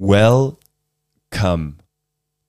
[0.00, 1.78] Welcome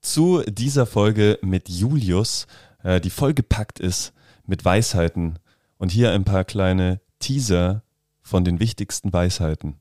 [0.01, 2.45] zu dieser Folge mit Julius,
[2.83, 4.13] äh, die vollgepackt ist
[4.45, 5.39] mit Weisheiten
[5.79, 7.81] und hier ein paar kleine Teaser
[8.21, 9.77] von den wichtigsten Weisheiten.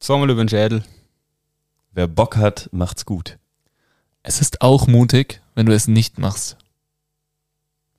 [0.00, 0.82] Zweimal über den Schädel.
[1.92, 3.38] Wer Bock hat, macht's gut.
[4.22, 6.58] Es ist auch mutig, wenn du es nicht machst.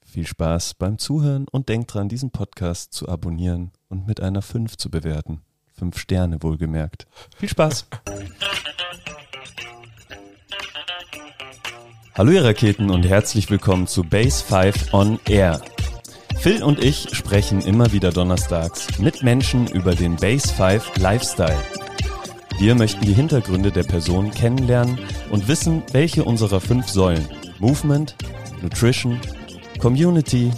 [0.05, 4.77] Viel Spaß beim Zuhören und denkt dran, diesen Podcast zu abonnieren und mit einer 5
[4.77, 5.41] zu bewerten.
[5.71, 7.07] Fünf Sterne wohlgemerkt.
[7.35, 7.87] Viel Spaß.
[12.15, 15.59] Hallo ihr Raketen und herzlich willkommen zu Base 5 on Air.
[16.37, 21.57] Phil und ich sprechen immer wieder donnerstags mit Menschen über den Base 5 Lifestyle.
[22.59, 24.99] Wir möchten die Hintergründe der Person kennenlernen
[25.31, 28.15] und wissen, welche unserer fünf Säulen Movement,
[28.61, 29.19] Nutrition,
[29.79, 30.51] Community,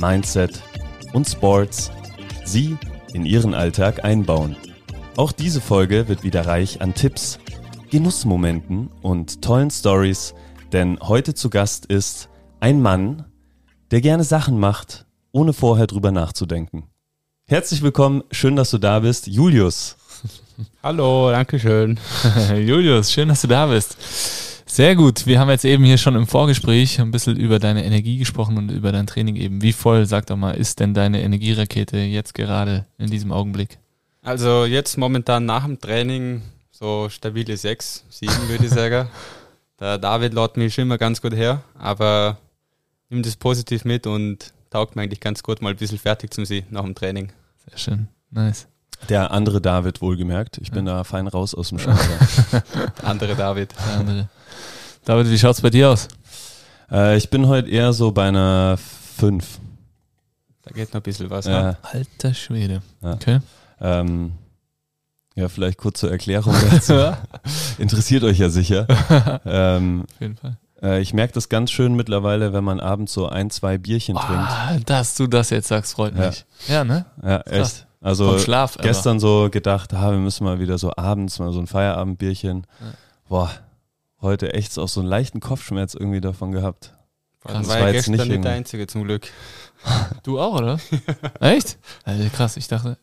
[0.00, 0.60] Mindset
[1.12, 1.92] und Sports
[2.44, 2.76] sie
[3.12, 4.56] in ihren Alltag einbauen.
[5.16, 7.38] Auch diese Folge wird wieder reich an Tipps,
[7.90, 10.34] Genussmomenten und tollen Stories,
[10.72, 12.28] denn heute zu Gast ist
[12.60, 13.24] ein Mann,
[13.90, 16.84] der gerne Sachen macht, ohne vorher drüber nachzudenken.
[17.46, 19.96] Herzlich willkommen, schön, dass du da bist, Julius.
[20.82, 22.00] Hallo, danke schön.
[22.56, 23.96] Julius, schön, dass du da bist.
[24.68, 25.26] Sehr gut.
[25.26, 28.70] Wir haben jetzt eben hier schon im Vorgespräch ein bisschen über deine Energie gesprochen und
[28.70, 29.62] über dein Training eben.
[29.62, 33.78] Wie voll, sag doch mal, ist denn deine Energierakete jetzt gerade in diesem Augenblick?
[34.22, 36.42] Also jetzt momentan nach dem Training
[36.72, 39.08] so stabile 6, 7 würde ich sagen.
[39.78, 42.38] Der David lädt mich schon immer ganz gut her, aber
[43.10, 46.44] nimmt das positiv mit und taugt mir eigentlich ganz gut, mal ein bisschen fertig zu
[46.44, 47.32] sein nach dem Training.
[47.68, 48.08] Sehr schön.
[48.30, 48.66] Nice.
[49.08, 50.58] Der andere David wohlgemerkt.
[50.58, 52.18] Ich bin da fein raus aus dem Schneider.
[53.02, 53.74] Der andere David.
[53.86, 54.28] Der andere.
[55.04, 56.08] David, wie schaut's bei dir aus?
[56.90, 59.60] äh, ich bin heute eher so bei einer 5.
[60.62, 61.44] Da geht noch ein bisschen was.
[61.46, 61.62] Ja.
[61.62, 61.76] ne?
[61.82, 62.82] Alter Schwede.
[63.02, 63.12] Ja.
[63.12, 63.40] Okay.
[63.80, 64.32] Ähm,
[65.36, 66.94] ja, vielleicht kurz zur Erklärung dazu.
[67.78, 68.86] Interessiert euch ja sicher.
[69.44, 70.56] ähm, Auf jeden Fall.
[70.82, 74.48] äh, ich merke das ganz schön mittlerweile, wenn man abends so ein, zwei Bierchen trinkt.
[74.50, 76.26] Ah, dass du das jetzt sagst, freut Ja.
[76.28, 76.44] mich.
[76.66, 77.04] Ja, ne?
[77.22, 77.86] Ja, echt.
[78.00, 78.76] Also Vom Schlaf.
[78.80, 82.66] gestern so gedacht, ah, wir müssen mal wieder so abends mal so ein Feierabendbierchen.
[82.80, 82.86] Ja.
[83.28, 83.50] Boah,
[84.20, 86.92] heute echt auch so einen leichten Kopfschmerz irgendwie davon gehabt.
[87.44, 87.68] Dann Krass.
[87.68, 89.28] war war ich jetzt gestern nicht nicht, der Einzige zum Glück.
[90.22, 90.78] Du auch, oder?
[91.40, 91.78] Echt?
[92.04, 92.56] Alter, krass.
[92.56, 92.98] Ich dachte,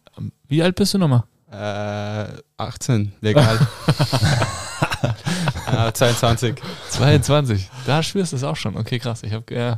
[0.48, 1.24] wie alt bist du nochmal?
[1.54, 3.60] Äh, 18, legal.
[5.72, 6.56] äh, 22.
[6.90, 7.70] 22.
[7.86, 8.76] Da spürst du es auch schon.
[8.78, 9.22] Okay, krass.
[9.24, 9.76] Ich habe äh,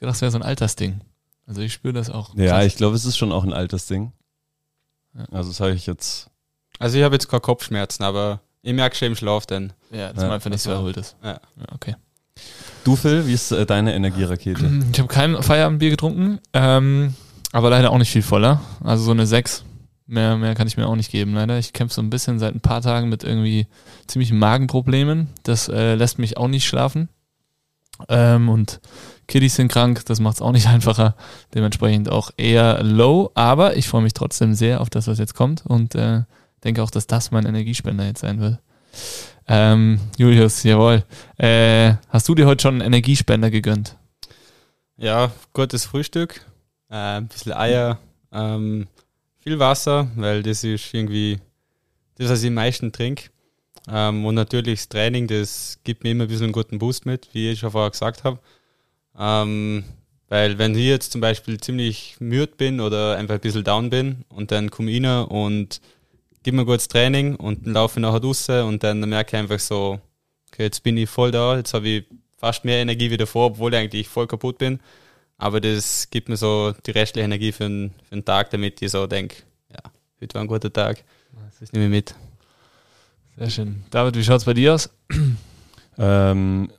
[0.00, 1.00] gedacht, es wäre so ein Altersding.
[1.46, 2.34] Also ich spüre das auch.
[2.36, 2.64] Ja, Krass.
[2.66, 4.12] ich glaube, es ist schon auch ein Altersding.
[5.30, 6.30] Also das habe ich jetzt.
[6.78, 9.72] Also ich habe jetzt keine Kopfschmerzen, aber ich merke schon im Schlaf dann.
[9.90, 11.16] ja, dass Ja, man einfach nicht so also- erholt ist.
[11.22, 11.32] Ja.
[11.32, 11.96] Ja, okay.
[12.82, 14.82] Du, Phil, wie ist äh, deine Energierakete?
[14.92, 17.14] Ich habe kein Feierabendbier getrunken, ähm,
[17.52, 18.60] aber leider auch nicht viel voller.
[18.82, 19.64] Also so eine 6.
[20.06, 21.58] Mehr, mehr kann ich mir auch nicht geben, leider.
[21.58, 23.66] Ich kämpfe so ein bisschen seit ein paar Tagen mit irgendwie
[24.06, 25.28] ziemlichen Magenproblemen.
[25.44, 27.08] Das äh, lässt mich auch nicht schlafen.
[28.08, 28.80] Ähm, und
[29.28, 31.14] Kiddies sind krank, das macht es auch nicht einfacher.
[31.54, 35.64] Dementsprechend auch eher low, aber ich freue mich trotzdem sehr auf das, was jetzt kommt
[35.64, 36.22] und äh,
[36.64, 38.58] denke auch, dass das mein Energiespender jetzt sein wird.
[39.46, 41.04] Ähm, Julius, jawohl.
[41.36, 43.96] Äh, hast du dir heute schon einen Energiespender gegönnt?
[44.96, 46.46] Ja, gutes Frühstück,
[46.88, 47.98] äh, ein bisschen Eier,
[48.32, 48.86] ähm,
[49.44, 51.38] viel Wasser, weil das ist irgendwie
[52.16, 53.28] das, was ich am meisten trinke.
[53.86, 57.28] Ähm, und natürlich das Training, das gibt mir immer ein bisschen einen guten Boost mit,
[57.34, 58.38] wie ich schon vorher gesagt habe.
[59.18, 59.84] Ähm,
[60.30, 64.24] weil wenn ich jetzt zum Beispiel ziemlich müde bin oder einfach ein bisschen down bin
[64.30, 65.82] und dann komme ich rein und
[66.42, 69.42] gebe mir ein gutes Training und dann laufe ich nachher raus und dann merke ich
[69.42, 70.00] einfach so,
[70.48, 72.04] okay, jetzt bin ich voll da, jetzt habe ich
[72.38, 74.80] fast mehr Energie wie davor, obwohl ich eigentlich voll kaputt bin.
[75.38, 78.90] Aber das gibt mir so die restliche Energie für den, für den Tag, damit ich
[78.90, 79.36] so denke,
[79.70, 79.90] ja,
[80.20, 81.04] heute war ein guter Tag.
[81.60, 82.14] Das nehme ich mit.
[83.36, 83.84] Sehr schön.
[83.90, 84.90] David, wie schaut's bei dir aus?
[85.96, 86.70] Ähm,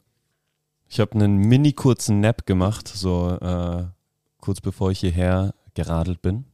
[0.90, 3.86] ich habe einen mini kurzen Nap gemacht, so äh,
[4.40, 6.46] kurz bevor ich hierher geradelt bin.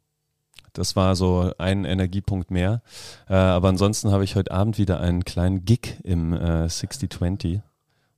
[0.73, 2.81] Das war so ein Energiepunkt mehr.
[3.27, 7.61] Äh, aber ansonsten habe ich heute Abend wieder einen kleinen Gig im äh, 6020.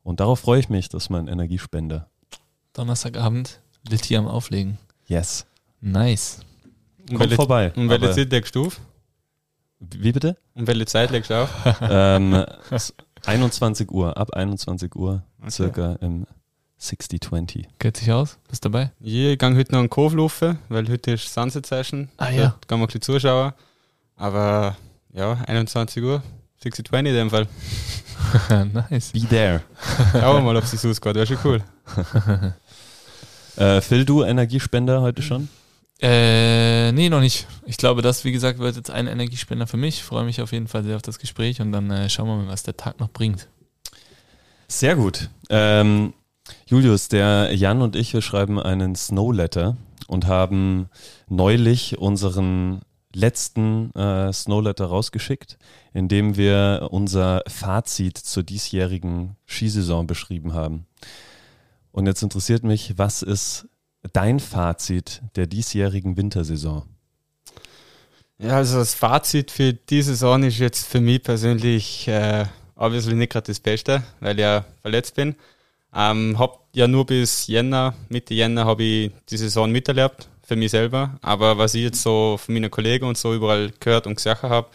[0.04, 2.10] Und darauf freue ich mich, das ist mein Energiespender.
[2.74, 4.78] Donnerstagabend, Litti am Auflegen.
[5.08, 5.46] Yes.
[5.82, 6.40] Nice.
[7.02, 7.74] Und Kommt welche, vorbei.
[7.76, 8.80] und welche Zeit legst du auf?
[9.80, 10.38] Wie bitte?
[10.54, 11.50] Und welche Zeit legst du auf?
[11.82, 12.94] ähm, s-
[13.26, 15.52] 21 Uhr, ab 21 Uhr Okay.
[15.52, 16.26] circa im
[16.78, 17.68] 6020.
[17.80, 18.38] Geht sich aus?
[18.50, 18.92] Bist dabei?
[19.02, 22.10] Ich gehe heute noch einen Kurve laufen, weil heute ist Sunset Session.
[22.18, 22.56] Ah, Da ja.
[22.68, 23.52] kann man ein bisschen zuschauen.
[24.16, 24.78] Aber
[25.14, 26.24] ja, 21 Uhr,
[26.64, 27.48] 60-20 in dem Fall.
[28.90, 29.12] nice.
[29.12, 29.62] Be there.
[30.14, 31.16] Schauen wir mal, ob es sich ausgeht.
[31.16, 31.64] Wäre schon cool.
[33.56, 35.50] Äh, Phil, du Energiespender heute schon?
[36.02, 37.48] Äh, nee, noch nicht.
[37.66, 39.96] Ich glaube, das, wie gesagt, wird jetzt ein Energiespender für mich.
[39.96, 42.36] Ich freue mich auf jeden Fall sehr auf das Gespräch und dann äh, schauen wir
[42.36, 43.48] mal, was der Tag noch bringt.
[44.68, 45.30] Sehr gut.
[45.50, 46.14] Ähm,
[46.66, 49.78] Julius, der Jan und ich, wir schreiben einen Snow Letter
[50.08, 50.90] und haben
[51.30, 52.82] neulich unseren
[53.16, 55.58] letzten äh, Snowletter rausgeschickt,
[55.94, 60.88] in dem wir unser Fazit zur diesjährigen Skisaison beschrieben haben.
[61.94, 63.68] Und jetzt interessiert mich, was ist
[64.14, 66.84] dein Fazit der diesjährigen Wintersaison?
[68.40, 72.46] Ja, also das Fazit für diese Saison ist jetzt für mich persönlich äh,
[72.76, 75.36] obviously nicht gerade das Beste, weil ich ja verletzt bin.
[75.96, 80.72] Ähm, hab ja nur bis Jänner, Mitte Jänner habe ich die Saison miterlebt, für mich
[80.72, 81.20] selber.
[81.22, 84.68] Aber was ich jetzt so von meinen Kollegen und so überall gehört und gesagt habe,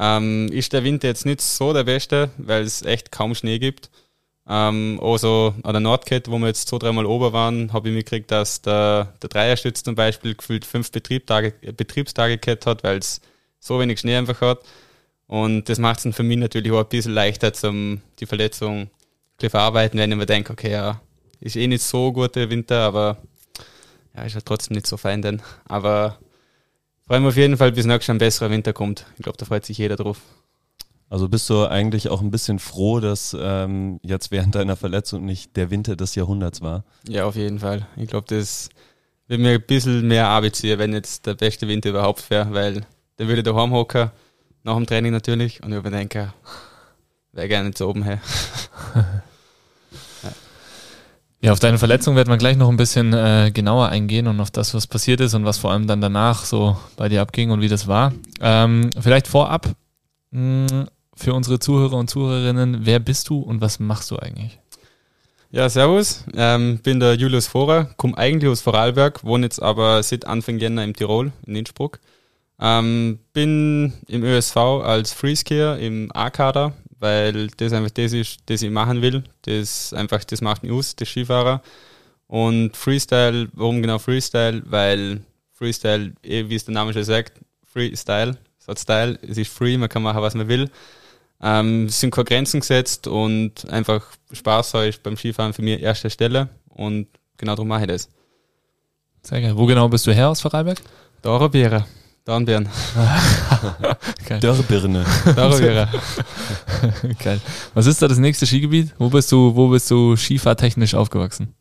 [0.00, 3.90] ähm, ist der Winter jetzt nicht so der beste, weil es echt kaum Schnee gibt.
[4.48, 8.30] Ähm, also an der Nordkette, wo wir jetzt zwei, dreimal ober waren, habe ich mitgekriegt,
[8.30, 13.20] dass der, der Dreierstütz zum Beispiel gefühlt fünf Betriebstage, Betriebstage gehabt hat, weil es
[13.60, 14.60] so wenig Schnee einfach hat.
[15.26, 18.88] Und das macht es für mich natürlich auch ein bisschen leichter, zum die Verletzung
[19.36, 21.00] zu verarbeiten, wenn ich mir denke, okay, ja,
[21.40, 23.18] ist eh nicht so gut der Winter, aber
[24.16, 25.42] ja, ist halt trotzdem nicht so fein denn.
[25.66, 26.18] Aber
[27.06, 29.04] freuen wir auf jeden Fall, bis nächstes Jahr ein besserer Winter kommt.
[29.18, 30.18] Ich glaube, da freut sich jeder drauf.
[31.10, 35.56] Also bist du eigentlich auch ein bisschen froh, dass ähm, jetzt während deiner Verletzung nicht
[35.56, 36.84] der Winter des Jahrhunderts war?
[37.08, 37.86] Ja, auf jeden Fall.
[37.96, 38.68] Ich glaube, das
[39.26, 42.86] wird mir ein bisschen mehr Arbeit ziehen, wenn jetzt der beste Winter überhaupt wäre, weil
[43.16, 44.10] dann würde ich daheim hocken,
[44.64, 46.32] nach dem Training natürlich, und ich überdenke,
[47.32, 48.20] wäre gerne zu oben her.
[51.40, 54.50] Ja, auf deine Verletzung werden wir gleich noch ein bisschen äh, genauer eingehen und auf
[54.50, 57.60] das, was passiert ist und was vor allem dann danach so bei dir abging und
[57.60, 58.12] wie das war.
[58.40, 59.68] Ähm, vielleicht vorab
[60.32, 64.58] mh, für unsere Zuhörer und Zuhörerinnen, wer bist du und was machst du eigentlich?
[65.50, 66.24] Ja, servus.
[66.34, 70.84] Ähm, bin der Julius Vorer, komme eigentlich aus Vorarlberg, wohne jetzt aber seit Anfang Jänner
[70.84, 72.00] im Tirol, in Innsbruck.
[72.60, 78.70] Ähm, bin im ÖSV als Freeskier im A-Kader weil das einfach das ist, das ich
[78.70, 79.24] machen will.
[79.42, 81.62] Das einfach, das macht mich aus, das Skifahrer.
[82.26, 84.62] Und Freestyle, warum genau Freestyle?
[84.66, 85.20] Weil
[85.52, 89.78] Freestyle, eh, wie es der Name schon sagt, Freestyle, es hat Style, es ist free,
[89.78, 90.70] man kann machen, was man will.
[91.40, 95.80] Ähm, es sind keine Grenzen gesetzt und einfach Spaß habe ich beim Skifahren für mich
[95.80, 97.06] erste Stelle und
[97.36, 98.08] genau darum mache ich das.
[99.22, 99.56] Sehr geil.
[99.56, 100.80] Wo genau bist du her aus Vorarlberg?
[101.22, 101.86] Dorabera.
[102.24, 102.68] Dornbirn.
[104.40, 105.06] Dörrbirne.
[105.34, 105.88] Dörrbirne.
[107.24, 107.40] Geil.
[107.72, 108.94] Was ist da das nächste Skigebiet?
[108.98, 111.54] Wo bist du, wo bist du skifahrtechnisch aufgewachsen?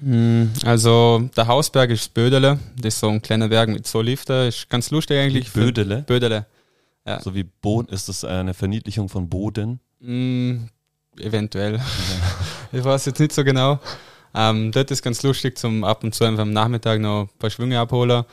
[0.00, 4.48] Hm, also der Hausberg ist Bödele, das ist so ein kleiner Berg mit so Lifter,
[4.48, 5.52] ist ganz lustig eigentlich.
[5.52, 6.04] Bödele?
[6.06, 6.46] Bödele.
[7.06, 7.20] Ja.
[7.20, 9.80] So wie Boden, ist das eine Verniedlichung von Boden?
[10.00, 10.66] Mm,
[11.18, 11.80] eventuell.
[12.72, 13.78] ich weiß jetzt nicht so genau.
[14.34, 17.50] Ähm, dort ist ganz lustig zum ab und zu einfach am Nachmittag noch ein paar
[17.50, 18.24] Schwünge abholen.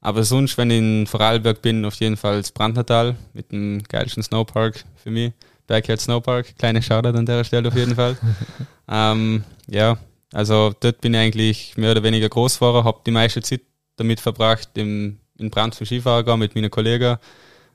[0.00, 4.22] Aber sonst, wenn ich in Vorarlberg bin, auf jeden Fall das Brandnertal mit dem geilsten
[4.22, 5.32] Snowpark für mich.
[5.66, 8.18] Berghead Snowpark, kleine Shoutout an der Stelle auf jeden Fall.
[8.88, 9.96] ähm, ja,
[10.32, 13.62] also dort bin ich eigentlich mehr oder weniger Großfahrer, habe die meiste Zeit
[13.96, 17.16] damit verbracht, im, in Brand für Skifahrer mit meinen Kollegen,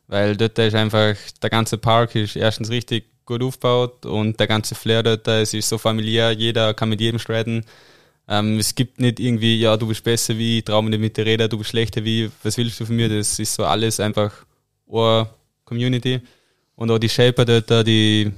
[0.09, 4.73] weil dort ist einfach, der ganze Park ist erstens richtig gut aufgebaut und der ganze
[4.73, 7.63] Flair dort, es ist so familiär, jeder kann mit jedem streiten.
[8.27, 11.27] Ähm, es gibt nicht irgendwie, ja, du bist besser wie, trau mir nicht mit dir
[11.27, 13.07] reden, du bist schlechter wie, was willst du von mir?
[13.07, 14.33] Das ist so alles einfach
[14.91, 15.29] eine
[15.63, 16.21] Community.
[16.75, 18.31] Und auch die Shaper dort, die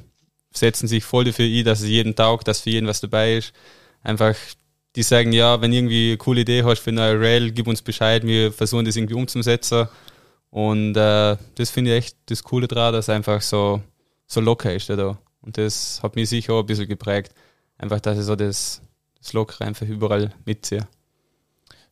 [0.53, 3.53] setzen sich voll dafür ein, dass es jeden taugt, dass für jeden was dabei ist.
[4.03, 4.35] Einfach,
[4.97, 7.81] die sagen, ja, wenn irgendwie eine coole Idee hast für eine neue Rail, gib uns
[7.81, 9.87] Bescheid, wir versuchen das irgendwie umzusetzen.
[10.51, 13.81] Und äh, das finde ich echt das Coole daran, dass es einfach so,
[14.27, 15.17] so locker ist da.
[15.41, 17.33] Und das hat mich sicher auch ein bisschen geprägt.
[17.77, 18.81] Einfach, dass ich so das
[19.21, 20.87] das Lockere einfach überall mitziehe.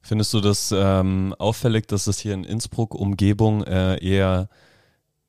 [0.01, 4.49] Findest du das ähm, auffällig, dass es hier in Innsbruck Umgebung äh, eher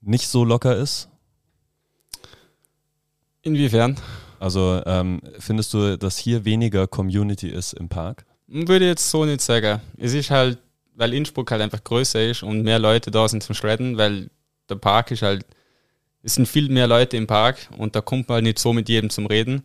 [0.00, 1.08] nicht so locker ist?
[3.42, 3.96] Inwiefern?
[4.38, 8.24] Also ähm, findest du, dass hier weniger Community ist im Park?
[8.46, 9.80] Würde ich jetzt so nicht sagen.
[9.98, 10.58] Es ist halt,
[11.00, 14.28] weil Innsbruck halt einfach größer ist und mehr Leute da sind zum Shredden, weil
[14.68, 15.46] der Park ist halt,
[16.22, 18.90] es sind viel mehr Leute im Park und da kommt man halt nicht so mit
[18.90, 19.64] jedem zum Reden.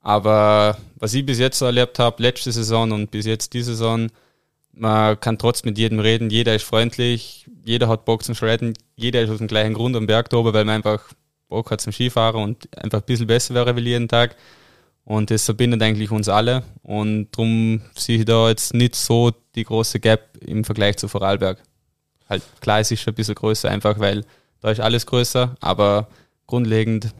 [0.00, 4.10] Aber was ich bis jetzt so erlebt habe, letzte Saison und bis jetzt diese Saison,
[4.72, 9.22] man kann trotzdem mit jedem reden, jeder ist freundlich, jeder hat Bock zum Shredden, jeder
[9.22, 11.04] ist aus dem gleichen Grund am Berg da oben, weil man einfach
[11.48, 14.34] Bock hat zum Skifahren und einfach ein bisschen besser wäre wie jeden Tag.
[15.04, 16.62] Und das verbindet eigentlich uns alle.
[16.82, 21.62] Und darum sehe ich da jetzt nicht so die große Gap im Vergleich zu Vorarlberg.
[22.28, 24.24] Halt klar, es ist schon ein bisschen größer, einfach weil
[24.60, 26.08] da ist alles größer, aber
[26.46, 27.14] grundlegend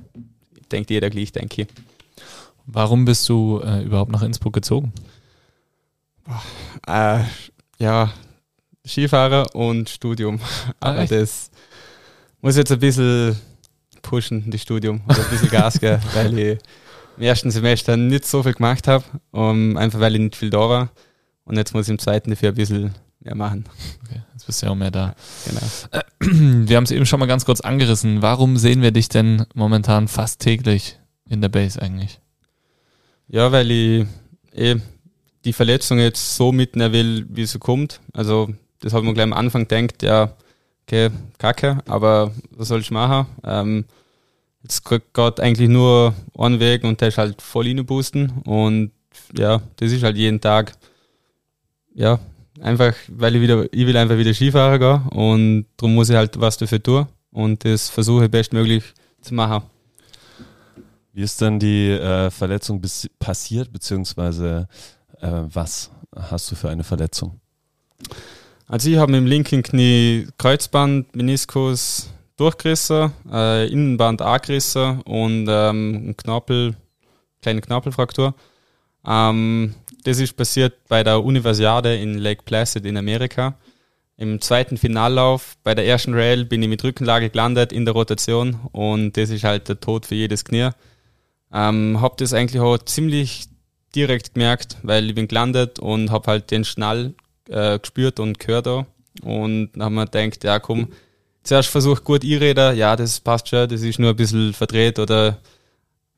[0.72, 1.68] denkt jeder gleich, denke ich.
[2.66, 4.92] Warum bist du äh, überhaupt nach Innsbruck gezogen?
[6.86, 7.24] Äh,
[7.78, 8.10] ja,
[8.86, 10.40] Skifahrer und Studium.
[10.80, 11.12] Ah, Aber echt?
[11.12, 11.50] das
[12.40, 13.38] muss jetzt ein bisschen
[14.00, 15.02] pushen, das Studium.
[15.06, 16.58] Oder ein bisschen Gas geben, weil ich
[17.16, 19.04] im ersten Semester nicht so viel gemacht habe.
[19.30, 20.90] Um, einfach weil ich nicht viel da war.
[21.44, 23.64] Und jetzt muss ich im zweiten dafür ein bisschen mehr machen.
[24.04, 25.14] Okay, jetzt bist du ja auch mehr da.
[25.46, 26.00] Genau.
[26.68, 28.22] Wir haben es eben schon mal ganz kurz angerissen.
[28.22, 32.20] Warum sehen wir dich denn momentan fast täglich in der Base eigentlich?
[33.28, 34.06] Ja, weil ich
[34.54, 34.76] eh
[35.44, 38.00] die Verletzung jetzt so mitnehmen will, wie sie kommt.
[38.12, 38.48] Also,
[38.80, 40.34] das habe ich mir gleich am Anfang gedacht, ja,
[40.86, 43.26] okay, kacke, aber was soll ich machen?
[43.44, 43.84] Ähm,
[44.64, 48.90] jetzt geht eigentlich nur einen Weg und der ist halt voll boosten und
[49.36, 50.72] ja, das ist halt jeden Tag,
[51.94, 52.18] ja,
[52.60, 56.40] einfach, weil ich wieder, ich will einfach wieder Skifahren gehen und darum muss ich halt
[56.40, 58.84] was dafür tun und das versuche ich bestmöglich
[59.20, 59.62] zu machen.
[61.12, 62.82] Wie ist denn die äh, Verletzung
[63.20, 64.66] passiert, beziehungsweise
[65.20, 67.38] äh, was hast du für eine Verletzung?
[68.66, 76.10] Also ich habe mit dem linken Knie Kreuzband, Meniskus durchgerissen, äh, Innenband angerissen und ähm,
[76.10, 76.76] ein Knorpel,
[77.42, 78.34] kleine Knorpelfraktur.
[79.06, 79.74] Ähm,
[80.04, 83.56] das ist passiert bei der Universiade in Lake Placid in Amerika.
[84.16, 88.60] Im zweiten Finallauf bei der ersten Rail bin ich mit Rückenlage gelandet in der Rotation
[88.72, 90.70] und das ist halt der Tod für jedes Knie.
[91.52, 93.46] Ähm, hab das eigentlich auch ziemlich
[93.94, 97.14] direkt gemerkt, weil ich bin gelandet und hab halt den Schnall
[97.48, 98.86] äh, gespürt und gehört auch.
[99.22, 100.88] Und dann haben wir gedacht, ja komm,
[101.44, 105.38] zuerst versuch gut E-Räder, ja, das passt schon, das ist nur ein bisschen verdreht oder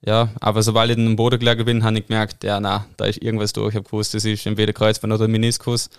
[0.05, 3.21] ja, aber sobald ich am Boden gelegen bin, habe ich gemerkt, ja, na, da ist
[3.23, 3.71] irgendwas durch.
[3.71, 5.91] Ich habe gewusst, das ist entweder Kreuzband oder Meniskus.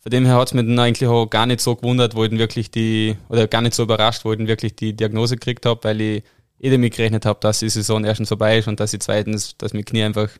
[0.00, 2.30] Von dem her hat es mich dann eigentlich auch gar nicht so gewundert, wo ich
[2.30, 5.66] dann wirklich die, oder gar nicht so überrascht, wo ich dann wirklich die Diagnose gekriegt
[5.66, 6.24] habe, weil ich
[6.58, 9.72] eh damit gerechnet habe, dass die Saison erstens vorbei ist und dass ich zweitens, dass
[9.72, 10.30] mein Knie einfach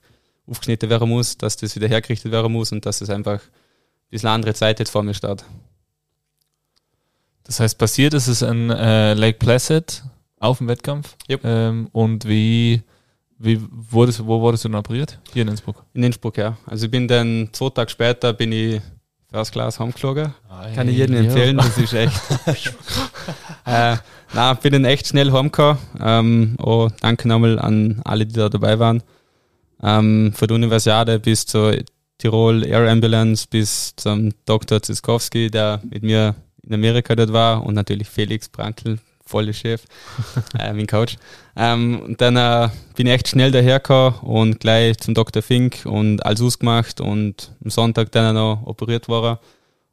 [0.49, 4.29] aufgeschnitten werden muss, dass das wieder hergerichtet werden muss und dass es einfach ein bisschen
[4.29, 5.45] andere Zeit jetzt vor mir steht.
[7.49, 10.05] Das heißt, passiert ist es in äh, Lake Placid
[10.39, 11.17] auf dem Wettkampf.
[11.31, 11.41] Yep.
[11.45, 12.83] Ähm, und wie,
[13.39, 15.19] wie wurdest, wo wurdest du denn operiert?
[15.33, 15.83] Hier in Innsbruck.
[15.95, 16.59] In Innsbruck, ja.
[16.67, 18.83] Also ich bin dann zwei Tage später bin ich
[19.33, 20.35] First Class heimgeflogen.
[20.75, 22.21] Kann ich jedem empfehlen, das ist echt.
[23.65, 23.97] äh,
[24.35, 25.79] na, bin dann echt schnell heimgekommen.
[26.03, 29.03] Ähm, oh, danke nochmal an alle, die da dabei waren.
[29.83, 31.79] Ähm, von der Universiade bis zur
[32.19, 34.83] Tirol Air Ambulance bis zum Dr.
[34.83, 36.35] Ziskowski, der mit mir
[36.69, 39.85] in Amerika dort war und natürlich Felix Brankl, voller Chef,
[40.59, 41.17] äh, mein Coach.
[41.57, 45.43] Ähm, und dann äh, bin ich echt schnell dahergekommen und gleich zum Dr.
[45.43, 49.39] Fink und alles ausgemacht und am Sonntag dann noch operiert worden.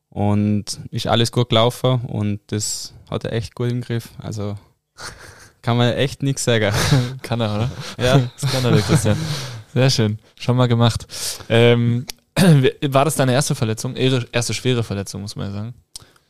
[0.10, 4.10] Und ist alles gut gelaufen und das hat er echt gut im Griff.
[4.20, 4.55] Also
[5.62, 6.72] kann man echt nichts sagen.
[7.22, 7.72] Kann er, oder?
[7.98, 8.22] Ja.
[8.39, 9.17] Das kann er, der Christian.
[9.74, 10.20] Sehr schön.
[10.39, 11.08] Schon mal gemacht.
[11.50, 12.05] Ähm,
[12.88, 13.96] war das deine erste Verletzung?
[13.96, 15.74] Ihre erste schwere Verletzung, muss man ja sagen.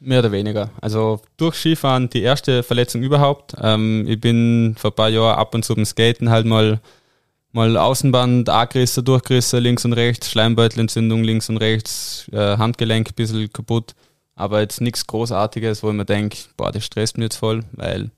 [0.06, 0.70] Mehr oder weniger.
[0.82, 3.56] Also durch Skifahren die erste Verletzung überhaupt.
[3.60, 6.80] Ähm, ich bin vor ein paar Jahren ab und zu beim Skaten halt mal,
[7.54, 13.52] mal Außenband angerissen, durchgerissen, links und rechts, Schleimbeutelentzündung links und rechts, äh, Handgelenk ein bisschen
[13.52, 13.96] kaputt.
[14.36, 18.12] Aber jetzt nichts Großartiges, wo ich mir denke, boah, das stresst mich jetzt voll, weil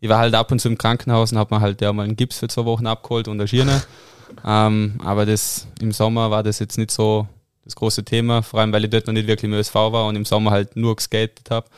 [0.00, 2.16] ich war halt ab und zu im Krankenhaus und habe mir halt ja mal einen
[2.16, 3.80] Gips für zwei Wochen abgeholt und eine Schiene.
[4.44, 7.28] ähm, aber das im Sommer war das jetzt nicht so
[7.68, 10.16] das große Thema, vor allem weil ich dort noch nicht wirklich im ÖSV war und
[10.16, 11.68] im Sommer halt nur geskatet habe.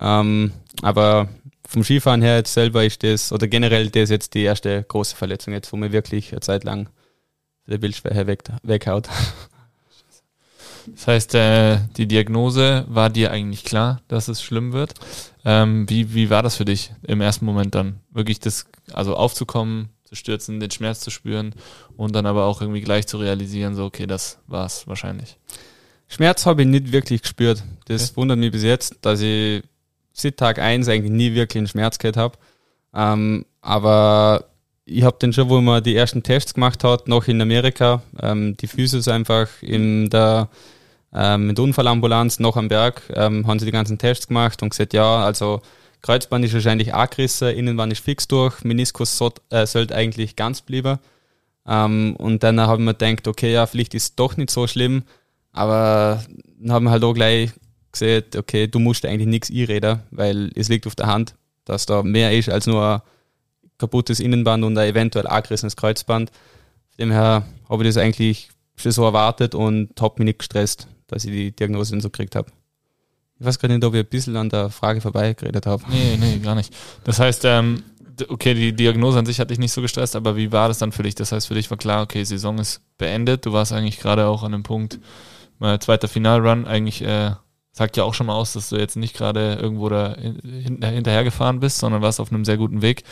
[0.00, 0.52] Ähm,
[0.82, 1.28] aber
[1.66, 5.54] vom Skifahren her jetzt selber ist das, oder generell das jetzt die erste große Verletzung
[5.54, 6.88] jetzt, wo mir wirklich eine Zeit lang
[7.66, 9.08] der Bildschwäche weg, weghaut.
[10.84, 14.94] Das heißt, äh, die Diagnose war dir eigentlich klar, dass es schlimm wird.
[15.44, 18.00] Ähm, wie, wie war das für dich im ersten Moment dann?
[18.10, 21.54] Wirklich das, also aufzukommen, zu stürzen, den Schmerz zu spüren
[21.96, 25.38] und dann aber auch irgendwie gleich zu realisieren, so, okay, das war's wahrscheinlich.
[26.06, 27.64] Schmerz habe ich nicht wirklich gespürt.
[27.86, 28.16] Das Okay.
[28.16, 29.62] wundert mich bis jetzt, dass ich
[30.12, 32.36] seit Tag eins eigentlich nie wirklich einen Schmerz gehabt habe.
[32.94, 34.44] Ähm, aber
[34.84, 38.54] ich habe dann schon, wo man die ersten Tests gemacht hat, noch in Amerika, ähm,
[38.58, 40.50] die Physios einfach in der,
[41.14, 44.92] ähm, der Unfallambulanz noch am Berg, ähm, haben sie die ganzen Tests gemacht und gesagt,
[44.92, 45.62] ja, also
[46.02, 50.60] Kreuzband ist wahrscheinlich auch gerissen, Innenband ist fix durch, Meniskus so, äh, sollte eigentlich ganz
[50.60, 50.98] bleiben.
[51.66, 54.66] Ähm, und dann habe ich mir gedacht, okay, ja, vielleicht ist es doch nicht so
[54.66, 55.04] schlimm,
[55.52, 56.24] aber
[56.58, 57.52] dann haben wir halt auch gleich
[57.92, 62.02] gesagt, okay, du musst eigentlich nichts einreden, weil es liegt auf der Hand, dass da
[62.02, 63.02] mehr ist als nur ein
[63.78, 66.30] kaputtes Innenband und ein eventuell angerissenes Kreuzband.
[66.30, 70.88] Von dem her habe ich das eigentlich schon so erwartet und habe mich nicht gestresst,
[71.06, 72.50] dass ich die Diagnose dann so gekriegt habe.
[73.42, 75.82] Ich weiß gerade nicht, ob ich ein bisschen an der Frage vorbeigeredet habe.
[75.90, 76.72] Nee, nee, gar nicht.
[77.02, 77.82] Das heißt, ähm,
[78.28, 80.92] okay, die Diagnose an sich hat dich nicht so gestresst, aber wie war das dann
[80.92, 81.16] für dich?
[81.16, 83.44] Das heißt, für dich war klar, okay, Saison ist beendet.
[83.44, 85.00] Du warst eigentlich gerade auch an dem Punkt,
[85.58, 87.32] mal zweiter Finalrun, eigentlich äh,
[87.72, 91.58] sagt ja auch schon mal aus, dass du jetzt nicht gerade irgendwo da hinterher gefahren
[91.58, 93.02] bist, sondern warst auf einem sehr guten Weg.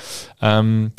[0.41, 0.93] Ähm,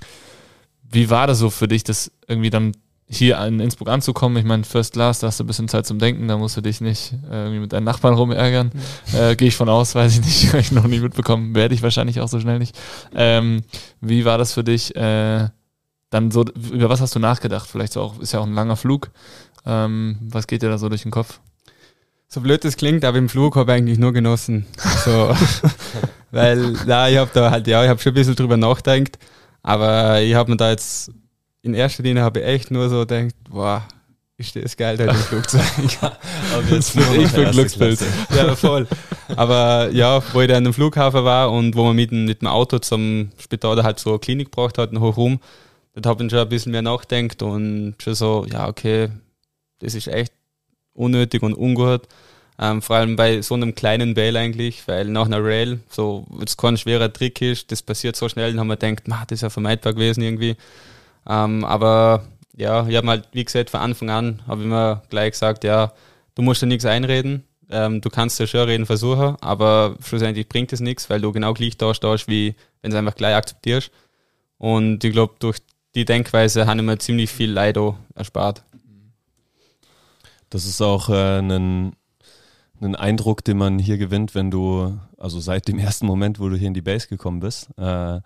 [0.84, 2.74] wie war das so für dich, das irgendwie dann
[3.12, 4.38] hier in Innsbruck anzukommen?
[4.38, 6.62] Ich meine, First Class, da hast du ein bisschen Zeit zum Denken, da musst du
[6.62, 8.72] dich nicht äh, irgendwie mit deinen Nachbarn rumärgern.
[8.74, 9.18] Mhm.
[9.20, 11.84] Äh, Gehe ich von aus, weiß ich nicht, habe ich noch nie mitbekommen, werde ich
[11.84, 12.78] wahrscheinlich auch so schnell nicht.
[13.14, 13.64] Ähm,
[14.00, 14.96] wie war das für dich?
[14.96, 15.50] Äh,
[16.10, 17.68] dann so, über was hast du nachgedacht?
[17.70, 19.12] Vielleicht so auch, ist ja auch ein langer Flug.
[19.66, 21.40] Ähm, was geht dir da so durch den Kopf?
[22.28, 24.66] So blöd das klingt, aber im Flug habe ich eigentlich nur genossen.
[25.04, 25.36] So,
[26.32, 29.18] weil, na, ich habe da halt, ja, ich habe schon ein bisschen drüber nachgedacht,
[29.64, 31.12] aber ich habe mir da jetzt,
[31.62, 33.88] in erster Linie habe ich echt nur so gedacht, boah,
[34.38, 35.62] ist das geil, da im Flugzeug.
[36.02, 38.00] aber jetzt ich bin Glücksbild.
[38.36, 38.88] Ja, voll.
[39.36, 42.48] Aber ja, wo ich da an dem Flughafen war und wo man mit, mit dem
[42.48, 45.40] Auto zum Spital halt so eine Klinik braucht hat, hoch rum,
[45.94, 49.10] da habe ich schon ein bisschen mehr nachgedacht und schon so, ja, okay,
[49.80, 50.34] das ist echt
[50.94, 52.08] unnötig und ungut.
[52.60, 56.58] Ähm, vor allem bei so einem kleinen Bail eigentlich, weil nach einer Rail, so jetzt
[56.58, 59.50] kein schwerer Trick ist, das passiert so schnell, dann haben wir gedacht, das ist ja
[59.50, 60.56] vermeidbar gewesen irgendwie.
[61.28, 62.24] Ähm, aber
[62.56, 65.94] ja, ich habe halt, wie gesagt, von Anfang an habe ich mir gleich gesagt, ja,
[66.36, 70.74] du musst dir nichts einreden, ähm, du kannst ja schon reden versuchen, aber schlussendlich bringt
[70.74, 73.92] es nichts, weil du genau gleich da stehst, wie wenn du einfach gleich akzeptierst.
[74.58, 75.60] Und ich glaube, durch
[75.96, 77.78] die Denkweise haben wir ziemlich viel Leid
[78.16, 78.64] erspart.
[80.50, 81.94] Das ist auch äh, ein,
[82.82, 86.58] ein Eindruck, den man hier gewinnt, wenn du, also seit dem ersten Moment, wo du
[86.58, 88.20] hier in die Base gekommen bist, äh,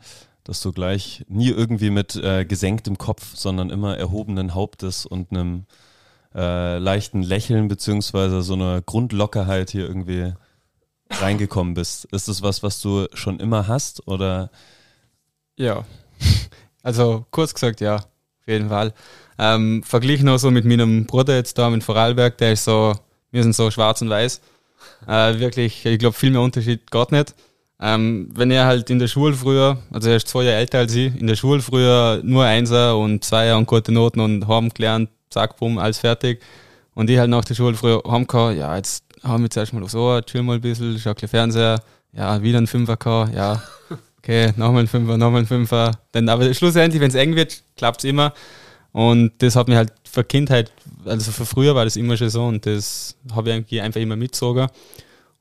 [0.45, 5.65] dass du gleich nie irgendwie mit äh, gesenktem Kopf, sondern immer erhobenen Hauptes und einem
[6.33, 10.33] äh, leichten Lächeln beziehungsweise so einer Grundlockerheit hier irgendwie
[11.09, 12.05] reingekommen bist.
[12.05, 14.51] Ist das was, was du schon immer hast oder?
[15.57, 15.83] Ja,
[16.83, 18.93] also kurz gesagt, ja, auf jeden Fall.
[19.39, 22.93] Ähm, verglichen auch so mit meinem Bruder jetzt da, mit Vorarlberg, der ist so,
[23.31, 24.41] wir sind so schwarz und weiß.
[25.07, 27.33] Äh, wirklich, ich glaube, viel mehr Unterschied geht nicht.
[27.79, 30.95] Ähm, wenn er halt in der Schule früher, also er ist zwei Jahre älter als
[30.95, 35.09] ich, in der Schule früher nur Einser und Zweier und gute Noten und haben gelernt,
[35.29, 36.41] zack, bumm, alles fertig.
[36.93, 39.83] Und ich halt nach der Schule früher haben gehabt, ja, jetzt haben wir zuerst mal
[39.83, 41.81] aufs Ohr, chill mal ein bisschen, schau ein Fernseher,
[42.13, 43.61] ja, wieder ein Fünfer gehabt, ja,
[44.19, 45.91] okay, nochmal ein Fünfer, nochmal ein Fünfer.
[46.13, 48.33] Dann, aber schlussendlich, wenn es eng wird, klappt es immer.
[48.93, 50.71] Und das hat mir halt für Kindheit,
[51.03, 54.69] also für früher war das immer schon so und das habe ich einfach immer mitgezogen.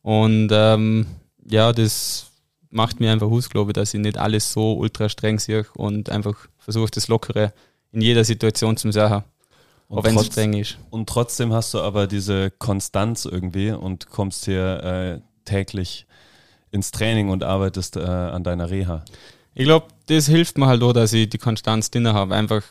[0.02, 1.06] Und ähm,
[1.48, 2.30] ja, das
[2.70, 6.10] macht mir einfach aus, glaube ich, dass ich nicht alles so ultra streng sehe und
[6.10, 7.52] einfach versuche, das Lockere
[7.92, 9.22] in jeder Situation zu sehen.
[9.90, 10.78] Auch wenn es streng ist.
[10.90, 16.06] Und trotzdem hast du aber diese Konstanz irgendwie und kommst hier äh, täglich
[16.70, 19.04] ins Training und arbeitest äh, an deiner Reha.
[19.54, 22.34] Ich glaube, das hilft mir halt auch, dass ich die Konstanz drin habe.
[22.34, 22.64] Einfach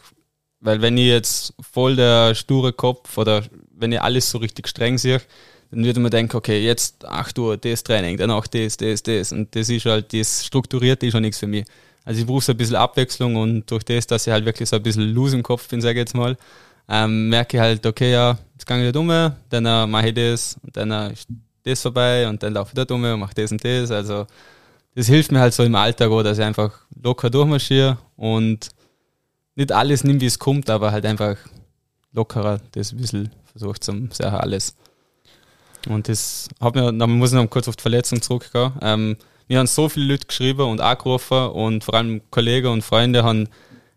[0.63, 4.97] weil wenn ich jetzt voll der sture Kopf oder wenn ich alles so richtig streng
[4.97, 5.21] sehe,
[5.73, 9.31] dann würde man denken, okay, jetzt 8 Uhr das Training, dann auch das, das, das.
[9.31, 11.65] Und das ist halt, das Strukturierte ist schon nichts für mich.
[12.05, 14.75] Also ich brauche so ein bisschen Abwechslung und durch das, dass ich halt wirklich so
[14.75, 16.37] ein bisschen loose im Kopf bin, sage ich jetzt mal,
[16.89, 20.13] ähm, merke ich halt, okay, ja, jetzt gehe ich da um, dann äh, mache ich
[20.13, 21.27] das und dann äh, ist
[21.63, 23.89] das vorbei und dann laufe ich da um und mache das und das.
[23.89, 24.27] Also
[24.95, 28.69] das hilft mir halt so im Alltag auch, dass ich einfach locker durchmarschiere und
[29.55, 31.37] nicht alles nimmt, wie es kommt, aber halt einfach
[32.11, 34.75] lockerer, das ein bisschen versucht zum sehr alles.
[35.87, 38.73] Und das hat mir, man muss noch kurz auf die Verletzung zurückgehen.
[38.81, 39.17] Ähm,
[39.47, 43.49] mir haben so viele Leute geschrieben und angerufen und vor allem Kollegen und Freunde haben,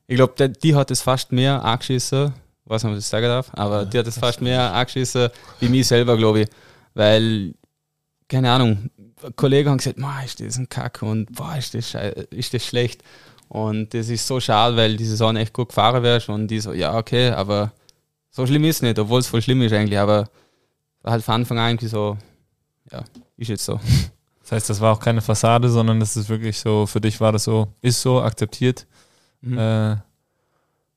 [0.07, 2.33] ich glaube, die hat es fast mehr angeschissen,
[2.65, 5.29] weiß nicht, ob ich das sagen darf, aber ja, die hat es fast mehr angeschissen
[5.61, 6.49] wie mich selber, glaube ich.
[6.95, 7.55] Weil,
[8.29, 8.91] keine Ahnung,
[9.37, 11.97] Kollegen haben gesagt, ist das ein Kack und boah, ist das,
[12.31, 13.03] ist das schlecht.
[13.49, 16.73] Und das ist so schade, weil die Saison echt gut gefahren wärst und die so,
[16.73, 17.73] ja, okay, aber
[18.31, 20.29] so schlimm ist es nicht, obwohl es voll schlimm ist eigentlich, aber
[21.07, 22.17] halt von Anfang an irgendwie so,
[22.91, 23.05] ja,
[23.37, 23.81] ist jetzt so.
[24.43, 27.33] Das heißt, das war auch keine Fassade, sondern das ist wirklich so, für dich war
[27.33, 28.87] das so, ist so, akzeptiert.
[29.41, 29.59] Mhm.
[29.59, 29.97] Äh,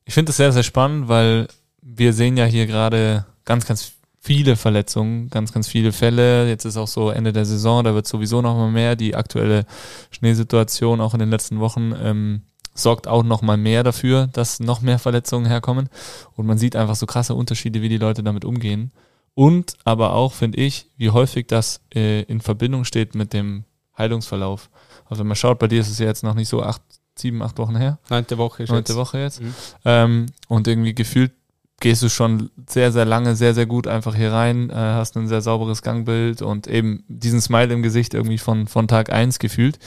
[0.04, 1.48] ich finde das sehr, sehr spannend, weil
[1.82, 6.48] wir sehen ja hier gerade ganz, ganz viele Verletzungen, ganz, ganz viele Fälle.
[6.48, 8.94] Jetzt ist auch so Ende der Saison, da wird sowieso noch mal mehr.
[8.94, 9.66] Die aktuelle
[10.12, 12.42] Schneesituation auch in den letzten Wochen ähm,
[12.74, 15.88] sorgt auch noch mal mehr dafür, dass noch mehr Verletzungen herkommen.
[16.36, 18.92] Und man sieht einfach so krasse Unterschiede, wie die Leute damit umgehen.
[19.34, 23.64] Und aber auch, finde ich, wie häufig das äh, in Verbindung steht mit dem
[23.96, 24.70] Heilungsverlauf.
[25.06, 26.82] Also wenn man schaut, bei dir ist es ja jetzt noch nicht so acht,
[27.16, 27.98] sieben, acht Wochen her.
[28.08, 28.64] Neunte Woche.
[28.64, 28.98] Neunte jetzt.
[28.98, 29.40] Woche jetzt.
[29.40, 29.54] Mhm.
[29.84, 31.32] Ähm, und irgendwie gefühlt
[31.80, 35.28] gehst du schon sehr, sehr lange, sehr, sehr gut einfach hier rein, äh, hast ein
[35.28, 39.78] sehr sauberes Gangbild und eben diesen Smile im Gesicht irgendwie von, von Tag eins gefühlt.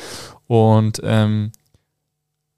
[0.48, 1.52] Und ähm,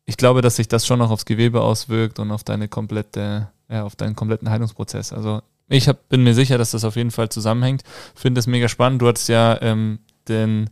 [0.06, 3.84] ich glaube, dass sich das schon noch aufs Gewebe auswirkt und auf deine komplette, ja,
[3.84, 5.12] auf deinen kompletten Heilungsprozess.
[5.12, 7.84] Also ich hab, bin mir sicher, dass das auf jeden Fall zusammenhängt.
[8.14, 9.02] Finde es mega spannend.
[9.02, 10.70] Du hattest ja ähm, den,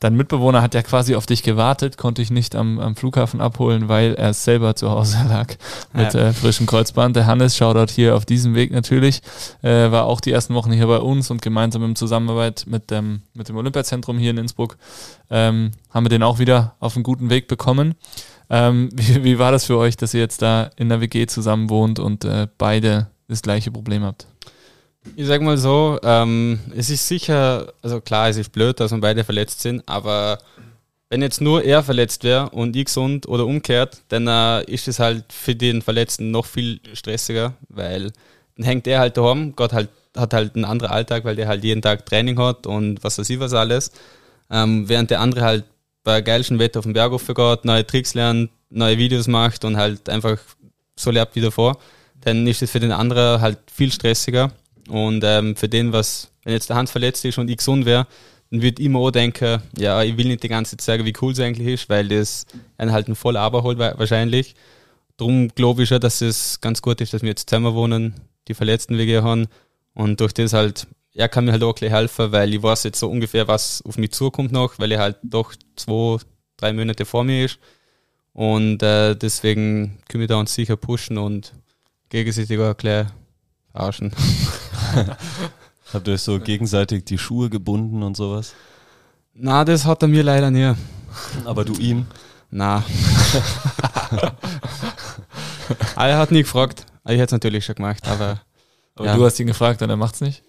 [0.00, 3.88] dein Mitbewohner hat ja quasi auf dich gewartet, konnte ich nicht am, am Flughafen abholen,
[3.88, 5.54] weil er selber zu Hause lag
[5.92, 6.28] mit ja.
[6.28, 7.16] äh, frischem Kreuzband.
[7.16, 9.22] Der Hannes, Shoutout hier auf diesem Weg natürlich,
[9.62, 13.22] äh, war auch die ersten Wochen hier bei uns und gemeinsam in Zusammenarbeit mit dem,
[13.34, 14.76] mit dem Olympiazentrum hier in Innsbruck
[15.30, 17.94] ähm, haben wir den auch wieder auf einen guten Weg bekommen.
[18.50, 21.70] Ähm, wie, wie war das für euch, dass ihr jetzt da in der WG zusammen
[21.70, 24.26] wohnt und äh, beide das gleiche Problem habt?
[25.16, 29.00] Ich sag mal so, ähm, es ist sicher, also klar, es ist blöd, dass wir
[29.00, 30.38] beide verletzt sind, aber
[31.10, 34.98] wenn jetzt nur er verletzt wäre und ich gesund oder umkehrt, dann äh, ist es
[34.98, 38.12] halt für den Verletzten noch viel stressiger, weil
[38.56, 41.62] dann hängt er halt daheim, Gott halt, hat halt einen anderen Alltag, weil der halt
[41.62, 43.92] jeden Tag Training hat und was weiß ich was alles.
[44.50, 45.64] Ähm, während der andere halt
[46.02, 50.08] bei geilsten Wetter auf den Berg geht, neue Tricks lernt, neue Videos macht und halt
[50.08, 50.38] einfach
[50.96, 51.78] so lernt wie davor,
[52.22, 54.50] dann ist es für den anderen halt viel stressiger.
[54.88, 58.06] Und ähm, für den, was, wenn jetzt der Hans verletzt ist und ich gesund wäre,
[58.50, 61.12] dann würde ich immer auch denken, ja, ich will nicht die ganze Zeit sagen, wie
[61.20, 64.54] cool es eigentlich ist, weil das einen halt ein voller Aber holt wahrscheinlich.
[65.16, 68.14] Darum glaube ich schon, dass es ganz gut ist, dass wir jetzt zusammen wohnen,
[68.48, 69.46] die verletzten Wege haben
[69.94, 72.98] und durch das halt, er kann mir halt auch gleich helfen, weil ich weiß jetzt
[72.98, 76.18] so ungefähr, was auf mich zukommt noch, weil er halt doch zwei,
[76.56, 77.58] drei Monate vor mir ist
[78.32, 81.54] und äh, deswegen können wir da uns sicher pushen und
[82.08, 83.06] gegenseitig auch gleich
[83.72, 84.12] arschen.
[85.92, 88.54] Habt ihr euch so gegenseitig die Schuhe gebunden und sowas?
[89.34, 90.74] Na, das hat er mir leider nie.
[91.44, 92.06] Aber du ihm?
[92.50, 92.84] Na.
[95.96, 96.86] er hat nie gefragt.
[97.06, 98.40] Ich hätte es natürlich schon gemacht, aber.
[98.96, 99.16] Aber ja.
[99.16, 100.42] du hast ihn gefragt und er macht's nicht?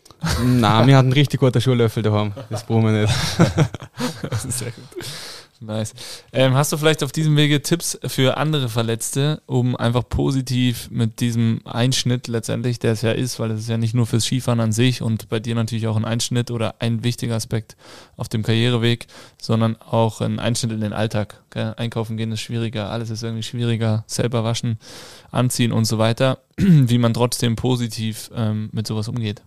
[0.43, 2.33] Na, wir hatten einen richtig guten Schuhlöffel daheim.
[2.49, 3.13] Das brauchen wir nicht.
[4.29, 5.05] das ist sehr gut.
[5.61, 5.93] Nice.
[6.33, 11.21] Ähm, hast du vielleicht auf diesem Wege Tipps für andere Verletzte, um einfach positiv mit
[11.21, 14.59] diesem Einschnitt letztendlich, der es ja ist, weil es ist ja nicht nur fürs Skifahren
[14.59, 17.77] an sich und bei dir natürlich auch ein Einschnitt oder ein wichtiger Aspekt
[18.17, 19.07] auf dem Karriereweg,
[19.41, 21.41] sondern auch ein Einschnitt in den Alltag.
[21.51, 21.73] Gell?
[21.77, 24.77] Einkaufen gehen ist schwieriger, alles ist irgendwie schwieriger, selber waschen,
[25.31, 29.41] anziehen und so weiter, wie man trotzdem positiv ähm, mit sowas umgeht.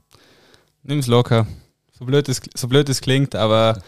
[0.82, 1.46] Nimm's locker.
[1.98, 3.82] So blöd es, so blöd es klingt, aber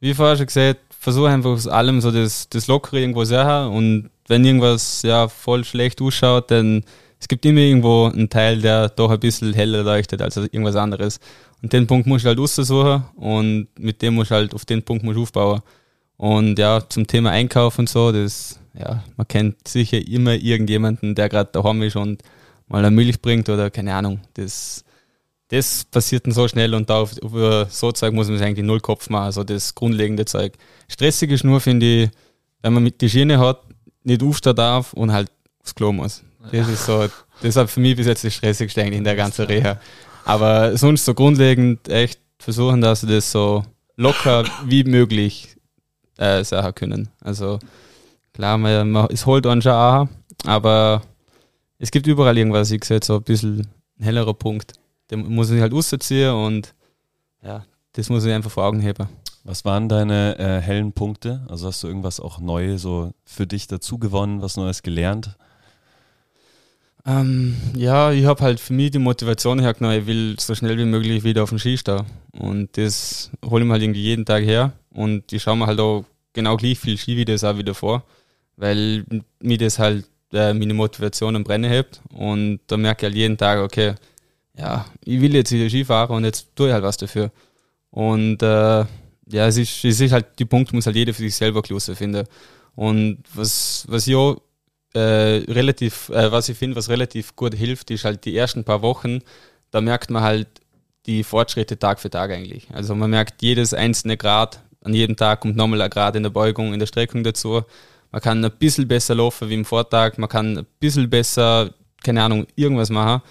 [0.00, 4.10] wie vorher schon gesagt, versuche einfach aus allem so das, das Lockere irgendwo sehr und
[4.28, 6.84] wenn irgendwas ja voll schlecht ausschaut, dann
[7.18, 11.18] es gibt immer irgendwo einen Teil, der doch ein bisschen heller leuchtet als irgendwas anderes.
[11.62, 14.82] Und den Punkt muss ich halt aussuchen und mit dem muss ich halt auf den
[14.82, 15.60] Punkt muss ich aufbauen.
[16.16, 21.28] Und ja, zum Thema Einkauf und so, das, ja, man kennt sicher immer irgendjemanden, der
[21.30, 22.22] gerade daheim ist und
[22.68, 24.20] mal eine Milch bringt oder keine Ahnung.
[24.34, 24.84] Das,
[25.50, 28.64] das passiert dann so schnell und da auf, über so Zeug muss man sich eigentlich
[28.64, 30.54] null Kopf machen, also das grundlegende Zeug.
[30.88, 32.10] Stressig ist nur, finde ich,
[32.62, 33.60] wenn man mit die Schiene hat,
[34.04, 36.22] nicht aufstehen darf und halt aufs Klo muss.
[36.52, 37.06] Das ist so,
[37.42, 39.78] deshalb für mich bis jetzt das Stressigste eigentlich in der ganzen Reha.
[40.24, 43.64] Aber sonst so grundlegend echt versuchen, dass sie das so
[43.96, 45.56] locker wie möglich
[46.16, 47.08] äh, sagen können.
[47.20, 47.58] Also
[48.32, 50.08] klar, man, man, es holt einen schon auch,
[50.46, 51.02] aber
[51.78, 54.74] es gibt überall irgendwas, ich sehe so ein bisschen ein hellerer Punkt
[55.10, 56.74] den muss ich halt rausziehen und
[57.42, 59.08] ja, das muss ich einfach vor Augen heben.
[59.44, 61.46] Was waren deine äh, hellen Punkte?
[61.48, 65.36] Also hast du irgendwas auch neu so für dich dazu gewonnen, was Neues gelernt?
[67.06, 70.84] Ähm, ja, ich habe halt für mich die Motivation hergenommen, ich will so schnell wie
[70.84, 72.02] möglich wieder auf den Ski stehen.
[72.32, 74.72] Und das hole ich mir halt irgendwie jeden Tag her.
[74.90, 78.04] Und ich schaue mir halt auch genau gleich viel Skivideos auch wieder vor,
[78.56, 79.04] weil
[79.40, 82.02] mir das halt äh, meine Motivation am Brennen hebt.
[82.12, 83.94] Und da merke ich halt jeden Tag, okay,
[84.60, 87.30] ja, ich will jetzt wieder Skifahren und jetzt tue ich halt was dafür.
[87.90, 88.84] Und äh,
[89.32, 91.96] ja, es ist, es ist halt, die Punkte muss halt jeder für sich selber klasse
[91.96, 92.26] finden.
[92.74, 94.36] Und was, was ich auch
[94.94, 98.82] äh, relativ, äh, was ich finde, was relativ gut hilft, ist halt die ersten paar
[98.82, 99.20] Wochen,
[99.70, 100.48] da merkt man halt
[101.06, 102.68] die Fortschritte Tag für Tag eigentlich.
[102.72, 106.30] Also man merkt jedes einzelne Grad, an jedem Tag kommt nochmal ein Grad in der
[106.30, 107.62] Beugung, in der Streckung dazu.
[108.12, 111.70] Man kann ein bisschen besser laufen wie im Vortag, man kann ein bisschen besser,
[112.02, 113.22] keine Ahnung, irgendwas machen.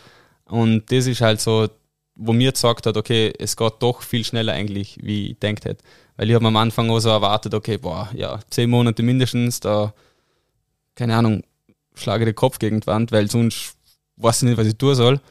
[0.50, 1.70] Und das ist halt so,
[2.16, 5.84] wo mir gesagt hat, okay, es geht doch viel schneller eigentlich, wie ich denkt hätte.
[6.18, 9.94] Weil ich habe am Anfang auch so erwartet, okay, boah, ja, zehn Monate mindestens, da,
[10.96, 11.44] keine Ahnung,
[11.96, 13.76] schlage den Kopf gegen die Wand, weil sonst
[14.18, 15.22] weiß ich nicht, was ich tun soll.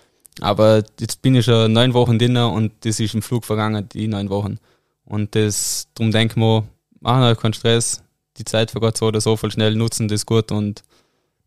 [0.41, 4.07] Aber jetzt bin ich schon neun Wochen drin und das ist im Flug vergangen, die
[4.07, 4.59] neun Wochen.
[5.05, 6.65] Und das, darum denke ich
[7.01, 8.03] machen wir keinen Stress,
[8.37, 10.83] die Zeit vergeht so oder so voll schnell, nutzen das gut und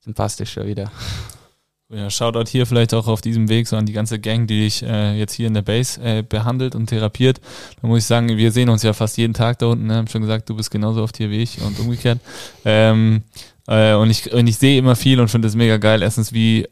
[0.05, 0.91] dann passt das schon wieder.
[1.93, 4.81] Ja, Shoutout hier vielleicht auch auf diesem Weg so an die ganze Gang, die dich
[4.81, 7.41] äh, jetzt hier in der Base äh, behandelt und therapiert.
[7.81, 9.87] Da muss ich sagen, wir sehen uns ja fast jeden Tag da unten.
[9.87, 9.95] Ne?
[9.95, 12.19] Haben schon gesagt, du bist genauso oft hier wie ich und umgekehrt.
[12.63, 13.23] Ähm,
[13.67, 16.01] äh, und ich, und ich sehe immer viel und finde es mega geil.
[16.01, 16.65] Erstens, wie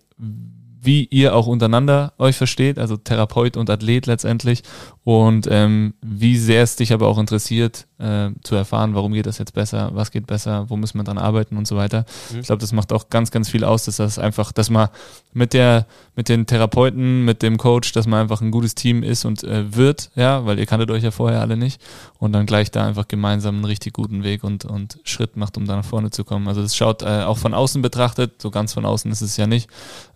[0.82, 4.64] wie ihr auch untereinander euch versteht, also Therapeut und Athlet letztendlich
[5.04, 9.40] und ähm, wie sehr es dich aber auch interessiert, äh, zu erfahren, warum geht das
[9.40, 12.06] jetzt besser, was geht besser, wo müssen wir dran arbeiten und so weiter.
[12.32, 12.40] Mhm.
[12.40, 14.90] Ich glaube, das macht auch ganz, ganz viel aus, dass das einfach, dass man
[15.34, 19.26] mit der, mit den Therapeuten, mit dem Coach, dass man einfach ein gutes Team ist
[19.26, 21.82] und äh, wird, ja, weil ihr kanntet euch ja vorher alle nicht
[22.20, 25.66] und dann gleich da einfach gemeinsam einen richtig guten Weg und, und Schritt macht, um
[25.66, 26.48] da nach vorne zu kommen.
[26.48, 29.48] Also das schaut äh, auch von außen betrachtet, so ganz von außen ist es ja
[29.48, 29.70] nicht,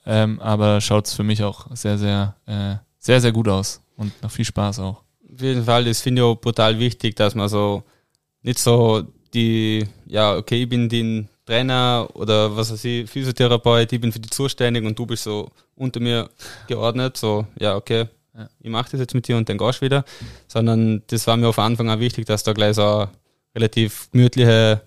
[0.06, 4.12] ähm, aber schaut es für mich auch sehr, sehr, äh, sehr, sehr gut aus und
[4.22, 5.04] noch viel Spaß auch.
[5.34, 7.84] Auf jeden Fall, das finde ich auch brutal wichtig, dass man so
[8.42, 14.00] nicht so die, ja, okay, ich bin den Trainer oder was weiß ich, Physiotherapeut, ich
[14.00, 16.30] bin für die zuständig und du bist so unter mir
[16.68, 18.50] geordnet, so, ja, okay, ja.
[18.60, 20.06] ich mache das jetzt mit dir und dann gehst du wieder,
[20.48, 23.10] sondern das war mir auf Anfang auch wichtig, dass da gleich so eine
[23.56, 24.82] relativ gemütliche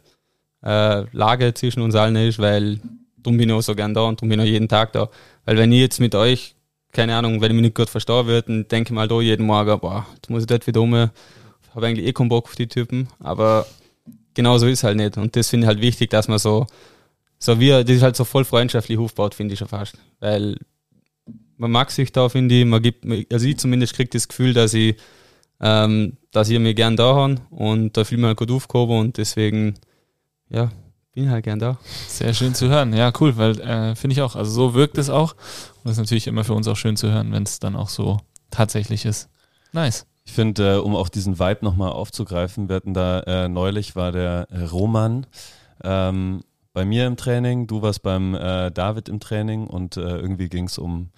[0.65, 2.81] äh, Lage zwischen uns allen ist, weil
[3.27, 5.11] darum bin ich auch so gern da und darum bin ich auch jeden Tag da.
[5.45, 6.55] Weil wenn ich jetzt mit euch,
[6.93, 9.47] keine Ahnung, wenn ich mich nicht gut verstehen würde, dann denke ich mal da jeden
[9.47, 12.69] Morgen, boah, jetzt muss ich dort wieder um, habe eigentlich eh keinen Bock auf die
[12.69, 13.67] Typen, aber
[14.35, 15.17] genau so ist halt nicht.
[15.19, 16.67] Und das finde ich halt wichtig, dass man so,
[17.39, 19.99] so wie, das ist halt so voll freundschaftlich aufgebaut, finde ich schon fast.
[20.21, 20.57] Weil
[21.57, 24.73] man mag sich da, finde ich, man gibt, also ich zumindest kriege das Gefühl, dass
[24.75, 24.97] ich,
[25.61, 29.17] ähm, dass ihr mir gern da habt und da fühle ich halt gut aufgehoben und
[29.19, 29.75] deswegen,
[30.49, 30.71] ja,
[31.17, 31.79] bin halt gern da.
[32.09, 32.93] Sehr schön zu hören.
[32.93, 34.37] Ja, cool, weil äh, finde ich auch.
[34.37, 35.33] Also so wirkt es auch.
[35.33, 37.89] Und das ist natürlich immer für uns auch schön zu hören, wenn es dann auch
[37.89, 38.19] so
[38.51, 39.31] tatsächlich ist.
[39.73, 40.07] Nice.
[40.27, 44.13] Ich finde, äh, um auch diesen Vibe nochmal aufzugreifen, wir hatten da äh, neulich war
[44.13, 45.27] der Roman
[45.83, 46.43] ähm,
[46.75, 50.65] bei mir im Training, du warst beim äh, David im Training und äh, irgendwie ging
[50.65, 51.09] es um,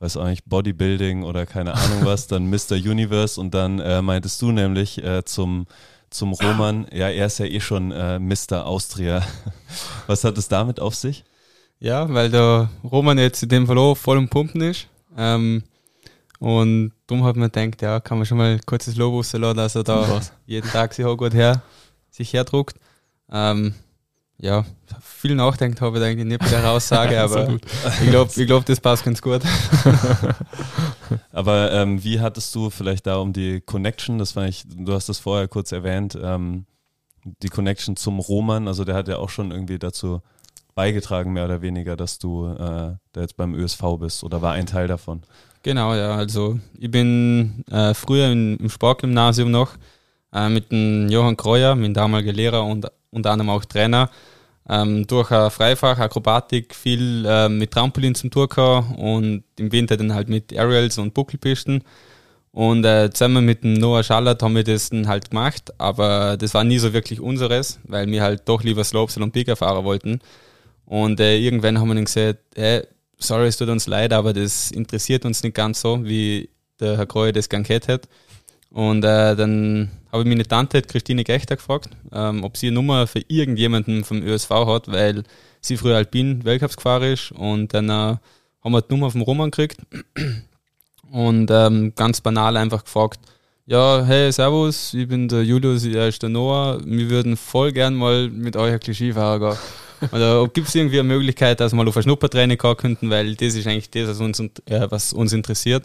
[0.00, 2.74] weiß auch nicht, Bodybuilding oder keine Ahnung was, dann Mr.
[2.74, 5.66] Universe und dann äh, meintest du nämlich äh, zum
[6.10, 6.86] zum Roman.
[6.92, 8.66] Ja, er ist ja eh schon äh, Mr.
[8.66, 9.22] Austria.
[10.06, 11.24] Was hat es damit auf sich?
[11.78, 14.88] Ja, weil der Roman jetzt in dem Fall auch voll im Pumpen ist.
[15.16, 15.62] Ähm,
[16.38, 19.84] und darum hat man gedacht, ja, kann man schon mal kurzes Lob rauslassen, dass er
[19.84, 21.62] da jeden Tag sich auch gut her,
[22.10, 22.76] sich herdruckt.
[23.30, 23.74] Ähm,
[24.38, 24.64] ja,
[25.00, 27.58] viel nachdenkt habe ich eigentlich nicht bei der Aussage, aber
[28.02, 29.42] ich glaube, ich glaub, das passt ganz gut.
[31.32, 35.08] aber ähm, wie hattest du vielleicht da um die Connection, das war ich, du hast
[35.08, 36.66] das vorher kurz erwähnt, ähm,
[37.42, 40.20] die Connection zum Roman, also der hat ja auch schon irgendwie dazu
[40.74, 44.66] beigetragen, mehr oder weniger, dass du äh, da jetzt beim ÖSV bist oder war ein
[44.66, 45.22] Teil davon?
[45.62, 49.72] Genau, ja, also ich bin äh, früher im, im Sportgymnasium noch
[50.32, 52.86] äh, mit dem Johann Kreuer, mein damaliger Lehrer und
[53.16, 54.10] unter anderem auch Trainer,
[54.68, 60.14] ähm, durch eine Freifach, Akrobatik, viel äh, mit Trampolin zum gehabt und im Winter dann
[60.14, 61.82] halt mit Aerials und Buckelpisten.
[62.52, 66.54] Und äh, zusammen mit dem Noah Schallert haben wir das dann halt gemacht, aber das
[66.54, 70.20] war nie so wirklich unseres, weil wir halt doch lieber Slopestyle und Bigger fahren wollten.
[70.86, 72.82] Und äh, irgendwann haben wir dann gesagt, hey,
[73.18, 76.48] sorry, es tut uns leid, aber das interessiert uns nicht ganz so, wie
[76.80, 78.08] der Herr Kreuer das gern gehabt hat.
[78.70, 79.90] Und äh, dann
[80.22, 84.50] ich meine Tante, Christine Gechter, gefragt, ähm, ob sie eine Nummer für irgendjemanden vom ÖSV
[84.50, 85.24] hat, weil
[85.60, 87.32] sie früher Alpin Weltcups gefahren ist.
[87.32, 89.78] Und dann äh, haben wir die Nummer vom Roman gekriegt
[91.10, 93.20] und ähm, ganz banal einfach gefragt,
[93.68, 97.94] ja, hey, servus, ich bin der Julius, er ist der Noah, wir würden voll gern
[97.94, 99.58] mal mit euch ein Klischee fahren gehen.
[100.12, 103.34] Oder gibt es irgendwie eine Möglichkeit, dass wir mal auf ein Schnuppertraining gehen könnten, weil
[103.34, 105.84] das ist eigentlich das, was uns, äh, was uns interessiert.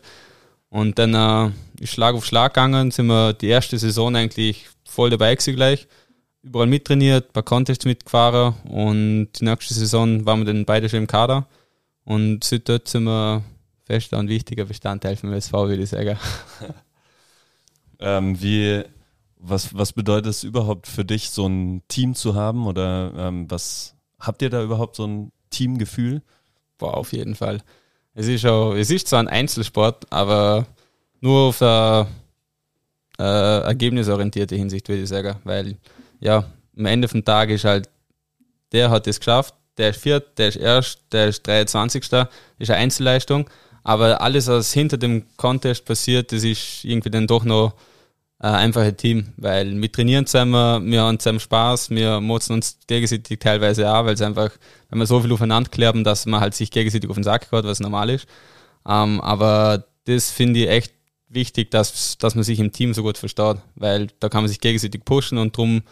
[0.71, 1.51] Und dann äh,
[1.83, 5.85] ist Schlag auf Schlag gegangen, sind wir die erste Saison eigentlich voll dabei gewesen gleich.
[6.43, 10.99] Überall mittrainiert, ein paar Contests mitgefahren und die nächste Saison waren wir dann beide schon
[10.99, 11.45] im Kader.
[12.05, 13.43] Und seitdem sind wir
[13.83, 16.17] fester und wichtiger Bestandteil vom SV, würde ich sagen.
[17.99, 18.83] ähm, wie,
[19.37, 22.65] was, was bedeutet es überhaupt für dich, so ein Team zu haben?
[22.65, 26.21] Oder ähm, was habt ihr da überhaupt so ein Teamgefühl?
[26.77, 27.61] Boah, auf jeden Fall.
[28.13, 30.65] Es ist, auch, es ist zwar ein Einzelsport, aber
[31.21, 32.07] nur auf der
[33.17, 33.23] äh,
[33.63, 35.37] ergebnisorientierte Hinsicht, würde ich sagen.
[35.43, 35.77] Weil,
[36.19, 36.45] ja,
[36.77, 37.89] am Ende vom Tag ist halt,
[38.73, 42.03] der hat es geschafft, der ist viert, der ist erst, der ist 23.
[42.03, 43.49] ist eine Einzelleistung.
[43.83, 47.73] Aber alles, was hinter dem Contest passiert, das ist irgendwie dann doch noch
[48.41, 53.39] äh, ein Team, weil wir trainieren zusammen, wir haben zusammen Spaß, wir motzen uns gegenseitig
[53.39, 54.51] teilweise auch, weil es einfach,
[54.89, 57.63] wenn wir so viel aufeinander klärben, dass man halt sich gegenseitig auf den Sack geht,
[57.63, 58.27] was normal ist.
[58.87, 60.93] Ähm, aber das finde ich echt
[61.29, 64.59] wichtig, dass, dass man sich im Team so gut versteht, weil da kann man sich
[64.59, 65.83] gegenseitig pushen und drum,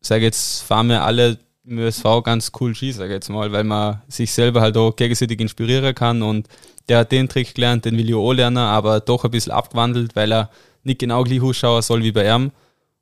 [0.00, 4.00] sage jetzt, fahren wir alle im ÖSV ganz cool Ski, sage jetzt mal, weil man
[4.08, 6.48] sich selber halt auch gegenseitig inspirieren kann und
[6.88, 10.16] der hat den Trick gelernt, den will ich auch lernen, aber doch ein bisschen abgewandelt,
[10.16, 10.50] weil er
[10.82, 12.50] nicht genau gleich ausschauen soll wie bei ihm.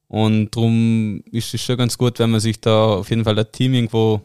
[0.09, 3.53] Und darum ist es schon ganz gut, wenn man sich da auf jeden Fall ein
[3.53, 4.23] Team irgendwo,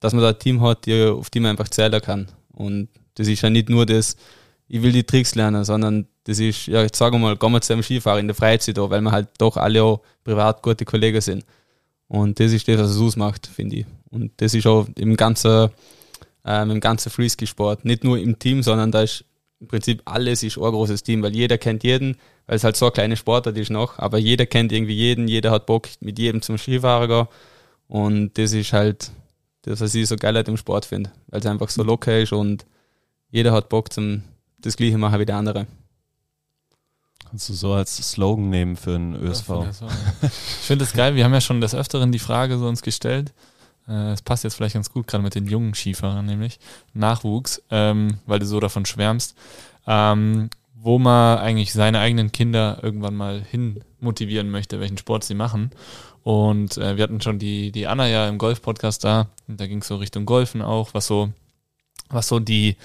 [0.00, 2.28] dass man da ein Team hat, die, auf die man einfach zählen kann.
[2.52, 4.16] Und Das ist ja nicht nur das,
[4.68, 7.82] ich will die Tricks lernen, sondern das ist, ja, jetzt sagen mal, gehen wir zusammen
[7.82, 11.44] Skifahren in der Freizeit da, weil wir halt doch alle auch privat gute Kollegen sind.
[12.08, 13.86] Und das ist das, was es ausmacht, finde ich.
[14.10, 15.70] Und das ist auch im ganzen,
[16.44, 17.84] ähm, im ganzen Freeski-Sport.
[17.84, 19.24] Nicht nur im Team, sondern da ist
[19.60, 22.86] im Prinzip alles ist ein großes Team, weil jeder kennt jeden, weil es halt so
[22.86, 26.42] eine kleine Sportart ist noch, aber jeder kennt irgendwie jeden, jeder hat Bock mit jedem
[26.42, 27.28] zum Skifahren gehen.
[27.88, 29.10] Und das ist halt
[29.62, 32.32] das, was ich so geil halt im Sport finde, weil es einfach so locker ist
[32.32, 32.66] und
[33.30, 34.22] jeder hat Bock zum
[34.58, 35.66] das gleiche machen wie der andere.
[37.28, 39.48] Kannst du so als Slogan nehmen für einen ÖSV?
[39.48, 39.70] Ja,
[40.22, 40.30] ich
[40.66, 43.32] finde es geil, wir haben ja schon des Öfteren die Frage so uns gestellt.
[43.88, 46.58] Äh, es passt jetzt vielleicht ganz gut, gerade mit den jungen Skifahrern, nämlich
[46.92, 49.36] Nachwuchs, ähm, weil du so davon schwärmst,
[49.86, 50.48] ähm,
[50.84, 55.70] wo man eigentlich seine eigenen Kinder irgendwann mal hin motivieren möchte, welchen Sport sie machen.
[56.22, 59.78] Und äh, wir hatten schon die, die Anna ja im Golf-Podcast da, und da ging
[59.78, 61.30] es so Richtung Golfen auch, was so
[62.10, 62.76] was so die,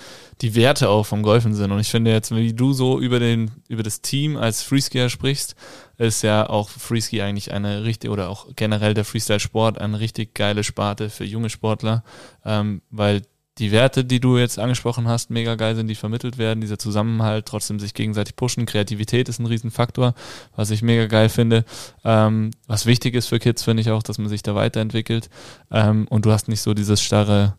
[0.41, 1.71] die Werte auch vom Golfen sind.
[1.71, 5.55] Und ich finde jetzt, wie du so über den, über das Team als Freeskier sprichst,
[5.97, 10.63] ist ja auch Freeski eigentlich eine richtig, oder auch generell der Freestyle-Sport eine richtig geile
[10.63, 12.03] Sparte für junge Sportler,
[12.45, 13.23] ähm, weil
[13.59, 17.45] die Werte, die du jetzt angesprochen hast, mega geil sind, die vermittelt werden, dieser Zusammenhalt,
[17.45, 18.65] trotzdem sich gegenseitig pushen.
[18.65, 20.13] Kreativität ist ein Riesenfaktor,
[20.55, 21.65] was ich mega geil finde.
[22.03, 25.29] Ähm, was wichtig ist für Kids, finde ich auch, dass man sich da weiterentwickelt.
[25.71, 27.55] Ähm, und du hast nicht so dieses starre,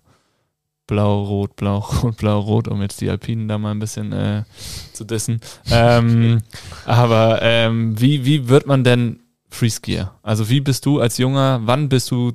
[0.87, 4.43] Blau, Rot, Blau, Rot, Blau, Rot, um jetzt die Alpinen da mal ein bisschen äh,
[4.93, 5.41] zu dissen.
[5.71, 6.43] Ähm,
[6.85, 10.15] aber ähm, wie, wie wird man denn Freeskier?
[10.23, 12.33] Also wie bist du als Junger, wann bist du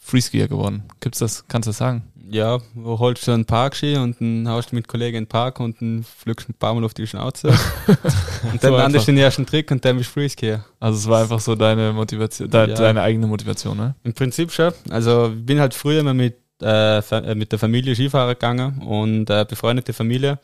[0.00, 0.84] Freeskier geworden?
[1.00, 2.04] Gibt's das, kannst du das sagen?
[2.28, 5.60] Ja, wo holst du einen Parkski und dann haust du mit Kollegen in den Park
[5.60, 7.48] und dann flügst ein paar Mal auf die Schnauze.
[8.52, 10.64] und dann landest du den ersten Trick und dann bist du Freeskier.
[10.80, 12.74] Also es war einfach so deine Motivation, de, ja.
[12.74, 13.94] deine eigene Motivation, ne?
[14.02, 14.72] Im Prinzip schon.
[14.90, 19.28] Also ich bin halt früher immer mit äh, äh, mit der Familie Skifahren gegangen und
[19.28, 20.38] äh, befreundete Familie.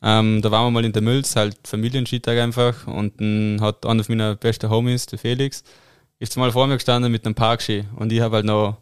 [0.00, 4.04] Ähm, da waren wir mal in der Mülz, halt Familienskitag einfach und dann hat einer
[4.08, 5.62] meiner besten Homies, der Felix,
[6.18, 8.78] ist mal vor mir gestanden mit einem Parkski und ich habe halt noch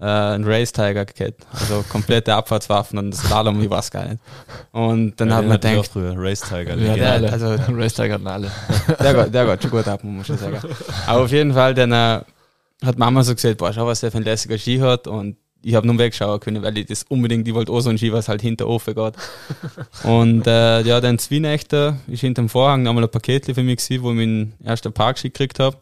[0.00, 4.20] äh, einen Race Tiger gehabt, also komplette Abfahrtswaffen und das Slalom, ich weiß gar nicht.
[4.72, 8.26] Und dann ja, hat man gedacht, früher Race Tiger, ja, der, also Race Tiger hatten
[8.26, 8.50] alle.
[8.98, 10.74] Der geht, der geht schon gut ab, muss man schon sagen.
[11.06, 12.20] Aber auf jeden Fall, dann äh,
[12.84, 15.74] hat Mama so gesagt, boah, schau, was der für ein lässiger Ski hat und ich
[15.74, 18.28] habe nur wegschauen können, weil ich das unbedingt, ich wollte auch so ein Ski, was
[18.28, 19.14] halt hinter offen geht.
[20.04, 24.02] und äh, ja, dann zwei Nächte ist hinterm Vorhang nochmal ein Paket für mich gewesen,
[24.02, 25.76] wo ich meinen ersten Parkski gekriegt habe.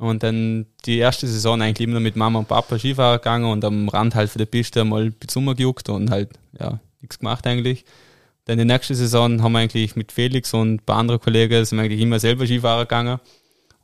[0.00, 3.86] Und dann die erste Saison eigentlich immer mit Mama und Papa Skifahren gegangen und am
[3.90, 7.84] Rand halt für die Piste mal bisschen gejuckt und halt, ja, nichts gemacht eigentlich.
[8.46, 11.76] Dann die nächste Saison haben wir eigentlich mit Felix und ein paar anderen Kollegen sind
[11.76, 13.20] wir eigentlich immer selber Skifahren gegangen.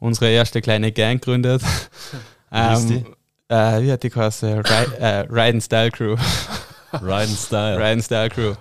[0.00, 1.62] Unsere erste kleine Gang gegründet.
[2.50, 3.04] ähm,
[3.48, 4.60] äh, wie hat die geheißen?
[4.60, 6.16] Ride, äh, Ride and Style Crew.
[6.94, 7.76] Ride and Style.
[7.76, 8.54] Ride and Style Crew.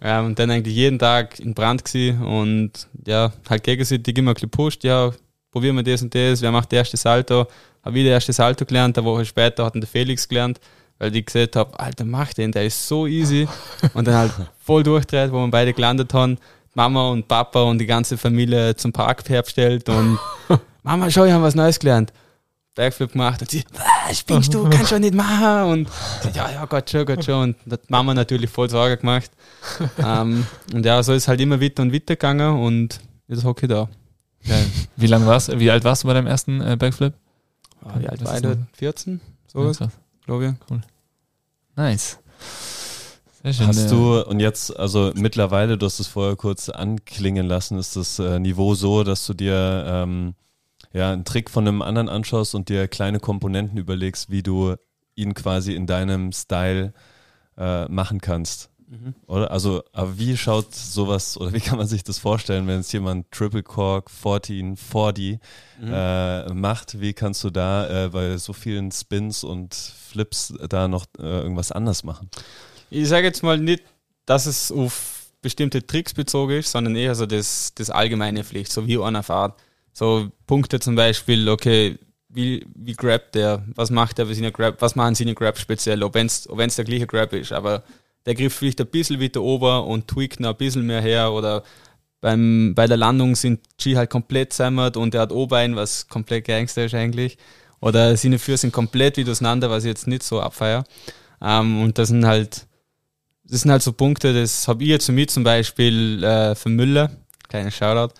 [0.00, 4.82] ähm, und dann eigentlich jeden Tag in Brand gewesen und ja, halt gegenseitig immer gepusht,
[4.82, 5.12] ja,
[5.50, 7.46] probieren wir das und das, wer macht der erste Salto?
[7.82, 10.60] Habe ich der erste Salto gelernt, eine Woche später hat der Felix gelernt,
[10.98, 13.48] weil ich gesagt habe, Alter, mach den, der ist so easy.
[13.94, 14.32] Und dann halt
[14.62, 16.38] voll durchdreht, wo wir beide gelandet haben.
[16.74, 20.18] Mama und Papa und die ganze Familie zum Park herbestellt und
[20.84, 22.12] Mama, schau, ich habe was Neues gelernt.
[22.76, 23.64] Backflip gemacht und sie,
[24.06, 25.88] was spinnst du, kannst du nicht machen und
[26.32, 29.30] ja, ja, Gott schon, Gott schon und das hat Mama natürlich voll Sorge gemacht
[29.98, 33.70] ähm, und ja, so ist halt immer weiter und weiter gegangen und jetzt hocke ich
[33.70, 33.88] da.
[34.46, 34.66] Geil.
[34.96, 37.14] Wie lang warst, wie alt warst du bei deinem ersten äh, Backflip?
[37.84, 38.66] Oh, wie alt war du?
[38.74, 39.20] 14?
[39.46, 39.88] So ja,
[40.26, 40.70] glaube ich.
[40.70, 40.80] Cool.
[41.76, 42.18] Nice.
[43.42, 47.96] Schön, Hast du, und jetzt, also mittlerweile, du hast es vorher kurz anklingen lassen, ist
[47.96, 50.34] das äh, Niveau so, dass du dir ähm,
[50.92, 54.74] ja, einen Trick von einem anderen anschaust und dir kleine Komponenten überlegst, wie du
[55.14, 56.92] ihn quasi in deinem Style
[57.56, 58.68] äh, machen kannst.
[58.90, 59.14] Mhm.
[59.28, 59.52] Oder?
[59.52, 63.30] Also, aber wie schaut sowas oder wie kann man sich das vorstellen, wenn es jemand
[63.30, 65.38] Triple Cork 1440
[65.80, 65.92] mhm.
[65.92, 67.00] äh, macht?
[67.00, 71.70] Wie kannst du da äh, bei so vielen Spins und Flips da noch äh, irgendwas
[71.70, 72.28] anders machen?
[72.90, 73.84] Ich sage jetzt mal nicht,
[74.26, 78.88] dass es auf bestimmte Tricks bezogen ist, sondern eher so das, das allgemeine Pflicht, so
[78.88, 79.54] wie einer fährt.
[79.92, 81.96] So Punkte zum Beispiel, okay,
[82.28, 86.48] wie, wie grabt der, was macht er Grab, was machen seine Grab speziell, ob es
[86.48, 87.84] ob der gleiche Grab ist, aber
[88.26, 91.62] der Griff vielleicht ein bisschen weiter ober und tweakt noch ein bisschen mehr her oder
[92.20, 96.46] beim, bei der Landung sind G halt komplett zusammert und er hat O-Bein, was komplett
[96.46, 97.38] Gangster ist eigentlich.
[97.80, 100.84] Oder seine Füße sind komplett wieder auseinander, was ich jetzt nicht so abfeier.
[101.40, 102.66] Ähm, und das sind halt,
[103.44, 106.68] das sind halt so Punkte, das habe ich jetzt für mich zum Beispiel äh, für
[106.68, 107.10] Müller,
[107.48, 108.12] kleiner Shoutout,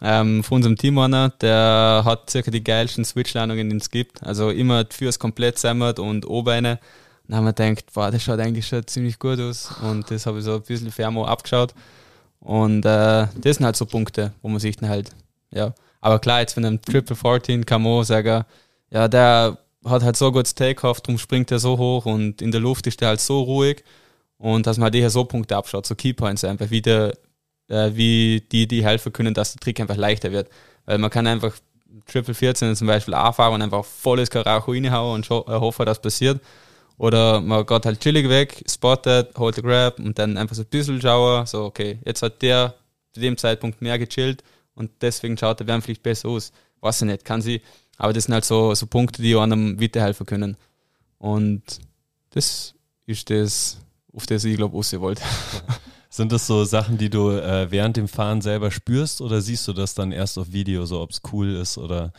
[0.00, 4.22] ähm, von unserem Team einer, der hat circa die geilsten Switch-Landungen, die es gibt.
[4.22, 6.78] Also immer Füße komplett zusammert und O-Beine
[7.28, 9.70] dann haben wir gedacht, boah, das schaut eigentlich schon ziemlich gut aus.
[9.82, 11.74] Und das habe ich so ein bisschen Fermo abgeschaut.
[12.40, 15.10] Und äh, das sind halt so Punkte, wo man sich dann halt,
[15.50, 15.74] ja.
[16.00, 18.44] Aber klar, jetzt von einem Triple 14 kann man auch sagen,
[18.90, 22.60] ja, der hat halt so gutes Takeoff, darum springt er so hoch und in der
[22.60, 23.84] Luft ist der halt so ruhig.
[24.38, 27.12] Und dass man halt eher so Punkte abschaut, so Keypoints einfach, wie, der,
[27.68, 30.48] äh, wie die, die helfen können, dass der Trick einfach leichter wird.
[30.86, 31.52] Weil man kann einfach
[32.06, 36.40] Triple 14 zum Beispiel anfahren und einfach volles Karacho reinhauen und äh, hoffen, dass passiert.
[36.98, 40.68] Oder man geht halt chillig weg, spottet, holt den Grab und dann einfach so ein
[40.68, 42.74] bisschen schauen, so okay, jetzt hat der
[43.12, 44.42] zu dem Zeitpunkt mehr gechillt
[44.74, 46.52] und deswegen schaut der Wärmepflicht besser aus.
[46.80, 47.62] Weiß ich nicht, kann sie,
[47.96, 50.56] aber das sind halt so, so Punkte, die einem weiterhelfen können.
[51.18, 51.62] Und
[52.30, 52.74] das
[53.06, 53.78] ist das,
[54.12, 55.22] auf das ich glaube, raus wollte.
[56.10, 59.74] Sind das so Sachen, die du äh, während dem Fahren selber spürst oder siehst du
[59.74, 62.12] das dann erst auf Video, so ob es cool ist oder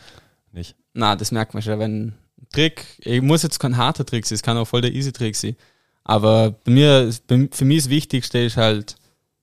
[0.52, 0.76] nicht?
[0.94, 2.14] Na, das merkt man schon, wenn
[2.52, 5.36] Trick, ich muss jetzt kein harter Trick sein, es kann auch voll der easy Trick
[5.36, 5.56] sein.
[6.04, 7.12] Aber bei mir,
[7.52, 8.96] für mich das Wichtigste ist halt,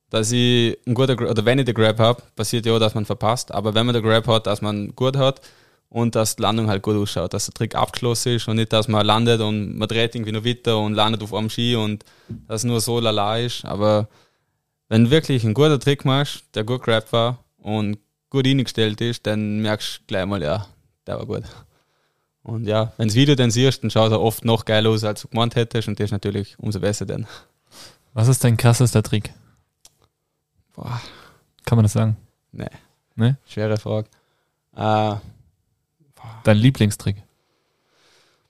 [0.10, 3.52] dass ich ein guter, oder wenn ich den Grab habe, passiert ja dass man verpasst,
[3.52, 5.42] aber wenn man den Grab hat, dass man gut hat
[5.90, 8.88] und dass die Landung halt gut ausschaut, dass der Trick abgeschlossen ist und nicht, dass
[8.88, 12.04] man landet und man dreht irgendwie noch weiter und landet auf einem Ski und
[12.48, 13.66] das nur so lala ist.
[13.66, 14.08] Aber
[14.90, 17.98] wenn du wirklich einen guten Trick machst, der gut grabbed war und
[18.30, 20.68] gut eingestellt ist, dann merkst du gleich mal, ja,
[21.06, 21.44] der war gut.
[22.48, 25.22] Und ja, wenn das Video dann siehst, dann schaut er oft noch geil aus, als
[25.22, 27.28] du gemeint hättest und das ist natürlich umso besser dann.
[28.14, 29.34] Was ist dein krassester Trick?
[30.74, 31.02] Boah.
[31.66, 32.16] Kann man das sagen?
[32.54, 32.70] Nee.
[33.16, 33.36] Nee?
[33.48, 34.08] Schwere Frage.
[34.76, 35.16] Äh,
[36.44, 37.18] Dein Lieblingstrick?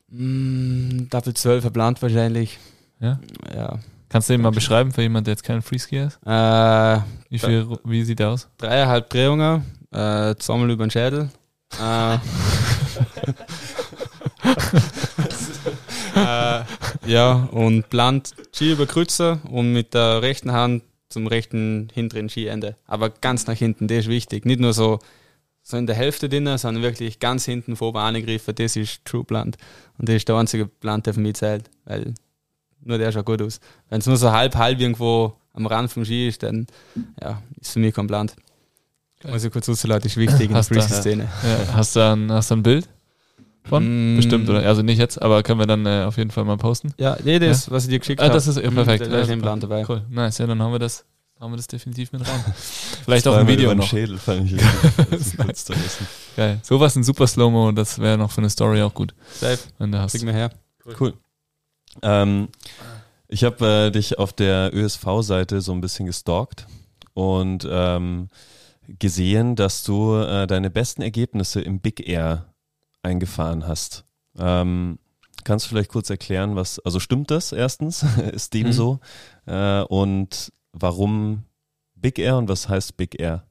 [0.09, 2.59] mh, Double 12 verplant wahrscheinlich.
[2.99, 3.19] Ja?
[3.53, 3.79] Ja.
[4.09, 6.19] Kannst du den mal beschreiben für jemanden, der jetzt kein Freeskier ist?
[6.25, 8.47] Äh, Wie, viel, wie sieht der aus?
[8.57, 11.29] dreieinhalb Drehungen, äh, zweimal über den Schädel.
[11.81, 12.17] Äh,
[16.15, 16.61] äh,
[17.05, 18.87] ja, und plant Ski über
[19.49, 22.75] und mit der rechten Hand zum rechten hinteren Skiende.
[22.85, 24.45] Aber ganz nach hinten, das ist wichtig.
[24.45, 24.99] Nicht nur so,
[25.63, 28.55] so in der Hälfte drin, sondern wirklich ganz hinten vorne angegriffen.
[28.55, 29.57] Das ist True Plant.
[29.97, 32.13] Und das ist der einzige Plant, der für mich zählt, weil
[32.83, 33.59] nur der schaut gut aus.
[33.89, 36.67] Wenn es nur so halb, halb irgendwo am Rand vom Ski ist, dann
[37.21, 38.35] ja, ist für mich kein Plant.
[39.23, 41.23] Muss ich kurz auszuleiten, ist wichtig in der Freestyle-Szene.
[41.23, 42.87] Ja, hast, du ein, hast du ein Bild
[43.67, 44.13] von?
[44.13, 44.17] Mm.
[44.17, 44.59] Bestimmt, oder?
[44.65, 46.93] Also nicht jetzt, aber können wir dann äh, auf jeden Fall mal posten.
[46.97, 48.33] Ja, nee, das, was ich dir geschickt Ah, habe.
[48.33, 49.05] das ist ja, perfekt.
[49.05, 49.41] Da, da Ja, ist ein super.
[49.41, 49.85] Plan dabei.
[49.87, 50.37] Cool, nice.
[50.39, 51.05] Ja, dann haben wir das,
[51.39, 52.43] haben wir das definitiv mit rein.
[53.05, 53.87] Vielleicht auch ein Video über den noch.
[53.87, 54.57] Schädel fand ich
[55.11, 56.07] das ist kurz zu wissen.
[56.35, 56.59] Geil.
[56.63, 59.99] Sowas in Super Slow-Mo, das wäre noch für eine Story auch gut, Safe, wenn du
[59.99, 60.13] hast.
[60.13, 60.51] krieg mir her.
[60.99, 61.13] Cool.
[62.01, 62.49] Ähm,
[63.27, 66.65] ich habe äh, dich auf der ÖSV-Seite so ein bisschen gestalkt
[67.13, 68.29] und ähm,
[68.99, 72.45] gesehen, dass du äh, deine besten Ergebnisse im Big Air
[73.07, 74.03] eingefahren hast.
[74.37, 74.99] Ähm,
[75.43, 78.03] kannst du vielleicht kurz erklären, was, also stimmt das erstens?
[78.33, 78.71] Ist dem Mhm.
[78.73, 78.99] so?
[79.45, 81.43] Äh, und warum
[81.95, 83.43] Big Air und was heißt Big Air?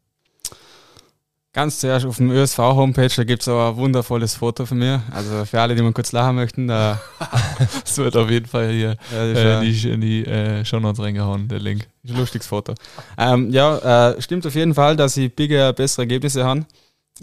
[1.53, 5.03] Ganz zuerst auf dem ÖSV-Homepage, da gibt es ein wundervolles Foto von mir.
[5.11, 7.01] Also für alle, die mal kurz lachen möchten, da
[7.83, 11.59] Das wird auf jeden Fall hier ja, äh, die, in die äh, Shownotes reingehauen, der
[11.61, 11.89] Link.
[12.03, 12.75] ist ein lustiges Foto.
[13.17, 16.67] Ähm, ja, äh, stimmt auf jeden Fall, dass ich Bigger bessere Ergebnisse habe.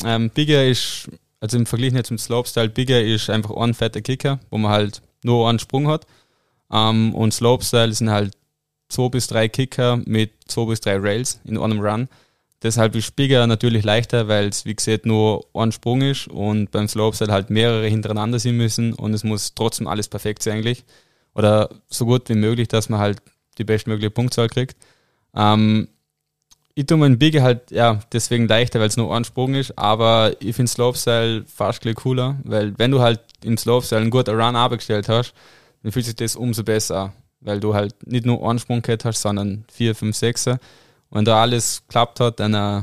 [0.03, 1.07] Ähm, Bigger ist,
[1.43, 5.01] also im Vergleich jetzt zum Slopestyle, Bigger ist einfach ein fetter Kicker, wo man halt
[5.25, 6.07] nur einen Sprung hat.
[6.71, 8.33] Ähm, und Slopestyle sind halt
[8.87, 12.07] zwei bis drei Kicker mit zwei bis drei Rails in einem Run.
[12.61, 16.87] Deshalb ist Bigger natürlich leichter, weil es, wie gesagt, nur ein Sprung ist und beim
[16.87, 20.85] Slopestyle halt mehrere hintereinander sein müssen und es muss trotzdem alles perfekt sein eigentlich.
[21.35, 23.21] Oder so gut wie möglich, dass man halt
[23.57, 24.77] die bestmögliche Punktzahl kriegt.
[25.35, 25.89] Ähm,
[26.75, 30.35] ich tue meinen Bigger halt, ja, deswegen leichter, weil es nur ein Sprung ist, aber
[30.39, 34.55] ich finde Slopestyle fast gleich cooler, weil wenn du halt im Slopestyle einen guten Run
[34.55, 35.33] abgestellt hast,
[35.83, 37.13] dann fühlt sich das umso besser
[37.43, 40.47] weil du halt nicht nur einen Sprung gehabt hast, sondern vier, fünf, sechs.
[40.47, 40.59] Und
[41.09, 42.81] wenn da alles geklappt hat, dann äh,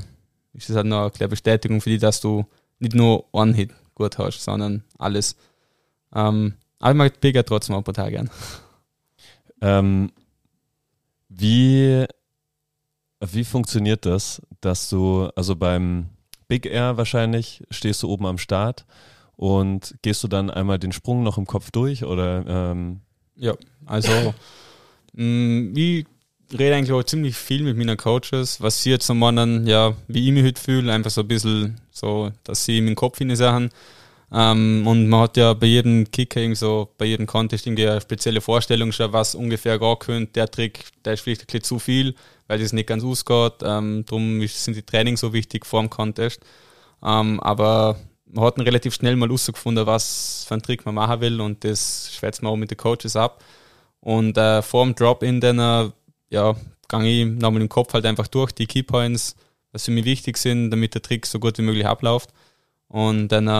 [0.52, 2.46] ist das halt noch eine kleine Bestätigung für dich, dass du
[2.78, 5.36] nicht nur einen Hit gut hast, sondern alles.
[6.14, 8.30] Ähm, aber ich mag Bigger trotzdem auch ein paar Tage gern.
[9.60, 10.12] Ähm,
[11.28, 12.06] wie,
[13.20, 16.08] wie funktioniert das, dass du, also beim
[16.48, 18.84] Big Air wahrscheinlich, stehst du oben am Start
[19.36, 23.00] und gehst du dann einmal den Sprung noch im Kopf durch oder ähm,
[23.36, 23.54] Ja,
[23.86, 24.34] also
[25.14, 26.06] mh, ich
[26.52, 30.26] rede eigentlich auch ziemlich viel mit meinen Coaches, was sie jetzt so meinen, ja, wie
[30.26, 33.36] ich mich heute fühle, einfach so ein bisschen so, dass sie in den Kopf hinein
[33.36, 33.70] Sachen.
[34.32, 38.40] Ähm, und man hat ja bei jedem irgendwie so, bei jedem Contest irgendwie eine spezielle
[38.40, 40.32] Vorstellung schon, was ungefähr gehen könnte.
[40.34, 42.14] Der Trick, der ist vielleicht ein bisschen zu viel,
[42.50, 43.62] weil das nicht ganz ausgeht.
[43.62, 46.40] Ähm, darum sind die Trainings so wichtig vor dem Contest.
[47.00, 51.40] Ähm, aber man hat relativ schnell mal rausgefunden, was für einen Trick man machen will
[51.40, 53.44] und das schwätzt man auch mit den Coaches ab.
[54.00, 55.92] Und äh, vor dem Drop-In dann, äh,
[56.30, 56.56] ja,
[56.88, 59.36] gehe ich nochmal im Kopf halt einfach durch die Keypoints,
[59.70, 62.30] was für mich wichtig sind, damit der Trick so gut wie möglich abläuft.
[62.88, 63.50] Und dann äh,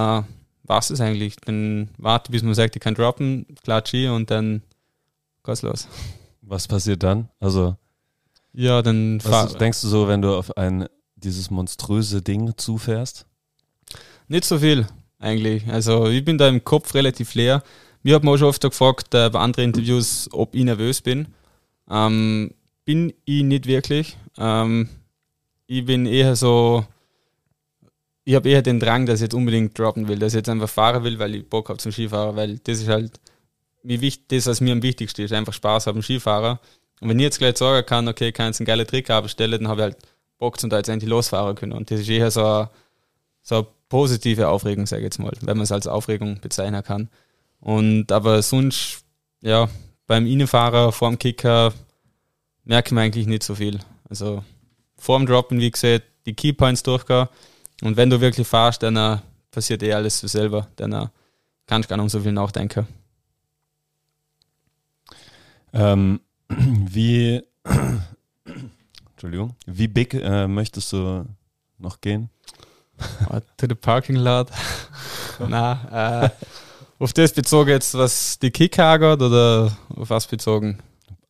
[0.64, 1.36] war es eigentlich.
[1.36, 4.62] Dann warte, bis man sagt, ich kann droppen, klatsche und dann
[5.44, 5.86] geht's los.
[6.42, 7.28] Was passiert dann?
[7.38, 7.76] Also,
[8.52, 10.86] ja, dann was denkst du so, wenn du auf ein
[11.16, 13.26] dieses monströse Ding zufährst?
[14.28, 14.86] Nicht so viel,
[15.18, 15.66] eigentlich.
[15.68, 17.62] Also, ich bin da im Kopf relativ leer.
[18.02, 21.28] Mir hat man auch schon oft gefragt äh, bei anderen Interviews, ob ich nervös bin.
[21.90, 22.52] Ähm,
[22.84, 24.16] bin ich nicht wirklich.
[24.38, 24.88] Ähm,
[25.66, 26.84] ich bin eher so,
[28.24, 30.68] ich habe eher den Drang, dass ich jetzt unbedingt droppen will, dass ich jetzt einfach
[30.68, 33.20] fahren will, weil ich Bock habe zum Skifahren, weil das ist halt
[33.82, 36.60] wie wichtig, das, was mir am wichtigsten ist, einfach Spaß haben, Skifahrer.
[37.00, 39.62] Und wenn ich jetzt gleich sagen kann, okay, ich kann jetzt einen geilen Trick abstellen,
[39.62, 39.96] dann habe ich halt
[40.38, 41.72] Bock zum da jetzt endlich losfahren können.
[41.72, 42.70] Und das ist eher so eine,
[43.42, 47.08] so eine positive Aufregung, sage ich jetzt mal, wenn man es als Aufregung bezeichnen kann.
[47.60, 49.04] Und aber sonst,
[49.42, 49.68] ja,
[50.06, 51.72] beim Innenfahrer, vor dem Kicker,
[52.64, 53.80] merkt man eigentlich nicht so viel.
[54.08, 54.44] Also
[54.96, 57.28] vor dem Droppen, wie gesagt, die Keypoints durchgehen.
[57.82, 59.18] Und wenn du wirklich fahrst, dann uh,
[59.50, 60.68] passiert eh alles für selber.
[60.76, 61.06] Dann uh,
[61.66, 62.86] kannst du gar nicht um so viel nachdenken.
[65.72, 66.20] Ähm,
[66.58, 67.42] wie,
[69.12, 71.26] Entschuldigung, wie big äh, möchtest du
[71.78, 72.30] noch gehen?
[73.56, 74.48] To the parking lot.
[75.48, 76.30] Na, äh,
[76.98, 80.78] auf das bezogen jetzt, was die Kick angeht oder auf was bezogen?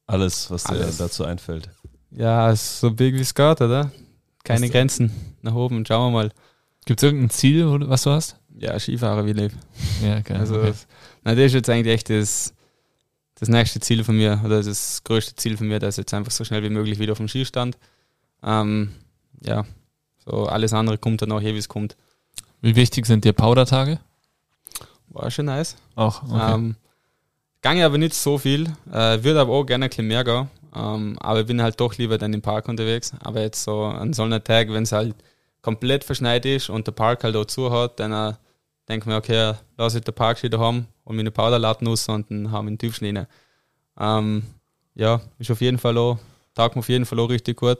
[0.06, 0.96] Alles, was Alles.
[0.96, 1.70] dir dazu einfällt.
[2.10, 3.92] Ja, so big wie es geht, oder?
[4.42, 5.12] Keine was Grenzen
[5.42, 5.86] nach oben.
[5.86, 6.32] Schauen wir mal.
[6.86, 8.36] Gibt es irgendein Ziel, was du hast?
[8.56, 9.54] Ja, Skifahrer wie lebe.
[10.02, 10.34] Ja, okay.
[10.34, 10.72] Also, okay.
[11.22, 12.52] Na, das ist jetzt eigentlich echt das,
[13.40, 16.44] das nächste Ziel von mir oder das größte Ziel von mir, dass jetzt einfach so
[16.44, 17.78] schnell wie möglich wieder auf dem Skistand.
[18.42, 18.92] Ähm,
[19.42, 19.64] ja,
[20.24, 21.96] so alles andere kommt dann auch, eh, wie es kommt.
[22.60, 23.98] Wie wichtig sind dir Powder-Tage?
[25.08, 25.76] War schon nice.
[25.96, 26.54] Auch, okay.
[26.54, 26.76] Ähm,
[27.62, 30.48] gange aber nicht so viel, äh, würde aber auch gerne ein bisschen mehr gehen.
[30.76, 33.12] Ähm, aber ich bin halt doch lieber dann im Park unterwegs.
[33.20, 35.14] Aber jetzt so an so einem Tag, wenn es halt
[35.62, 38.34] komplett verschneit ist und der Park halt auch zu hat, dann äh,
[38.90, 42.50] denke mir, okay, lass ich den Park wieder haben und meine Powderlatten raus und dann
[42.50, 43.24] haben wir einen Tiefschnee.
[43.98, 44.42] Ähm,
[44.94, 46.18] ja, ist auf jeden Fall auch,
[46.54, 47.78] taugt mir auf jeden Fall auch richtig gut.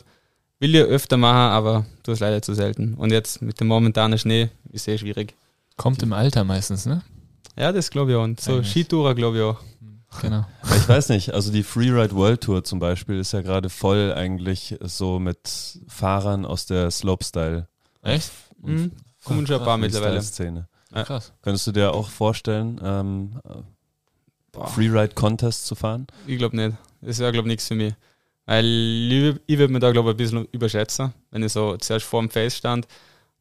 [0.61, 2.95] Will ich öfter machen, aber tue es leider zu selten.
[2.95, 5.35] Und jetzt mit dem momentanen Schnee ist sehr schwierig.
[5.77, 7.03] Kommt im Alter meistens, ne?
[7.57, 8.25] Ja, das glaube ich auch.
[8.25, 8.71] Und so Eigentlich.
[8.71, 9.61] Skitourer glaube ich auch.
[10.21, 10.45] Genau.
[10.77, 14.77] Ich weiß nicht, also die Freeride World Tour zum Beispiel ist ja gerade voll eigentlich
[14.81, 15.39] so mit
[15.89, 17.69] Fahrern aus der Slopestyle.
[18.03, 18.31] Echt?
[18.61, 18.93] Mhm.
[19.25, 20.21] Kommen schon ein paar mittlerweile.
[20.21, 20.69] Szene.
[20.93, 21.33] Krass.
[21.43, 23.41] Könntest du dir auch vorstellen, ähm,
[24.53, 26.07] Freeride Contest zu fahren?
[26.27, 26.77] Ich glaube nicht.
[27.01, 27.95] Das wäre, glaube ich, nichts für mich.
[28.47, 32.05] Weil ich, ich würde mir da, glaube ich, ein bisschen überschätzen, wenn ich so zuerst
[32.05, 32.89] vor dem Face stand,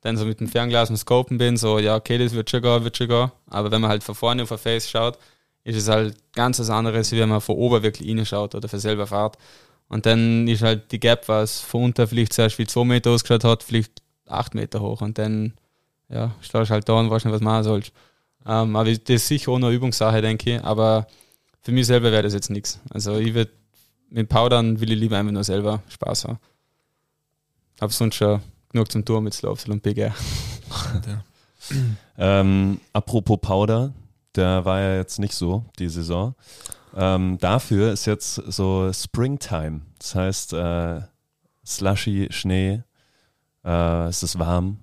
[0.02, 2.84] dann so mit dem Fernglas und Scopen bin, so, ja, okay, das wird schon gehen,
[2.84, 3.32] wird schon gehen.
[3.47, 5.18] Aber wenn man halt von vorne auf ein Face schaut,
[5.64, 8.80] ist es halt ganz was anderes, wie wenn man von oben wirklich reinschaut oder für
[8.80, 9.38] selber fährt.
[9.88, 13.43] Und dann ist halt die Gap, was von unten vielleicht zuerst wie zwei Meter ausgeschaut
[13.43, 15.02] hat, vielleicht acht Meter hoch.
[15.02, 15.54] Und dann
[16.10, 17.91] ja, stehst halt da und weißt nicht, was machen sollst.
[18.45, 20.64] Ähm, aber das ist sicher auch eine Übungssache, denke ich.
[20.64, 21.07] Aber
[21.62, 22.80] für mich selber wäre das jetzt nichts.
[22.89, 23.51] Also ich würde
[24.10, 26.39] mit Powdern will ich lieber einfach nur selber Spaß haben.
[27.80, 28.41] Hab sonst schon
[28.72, 30.14] genug zum Tour mit Slopes und PGR.
[32.18, 33.93] ähm, apropos Powder,
[34.36, 36.36] der war ja jetzt nicht so, die Saison.
[36.95, 39.82] Ähm, dafür ist jetzt so Springtime.
[39.99, 41.01] Das heißt, äh,
[41.66, 42.84] slushy Schnee,
[43.64, 44.80] äh, es ist warm,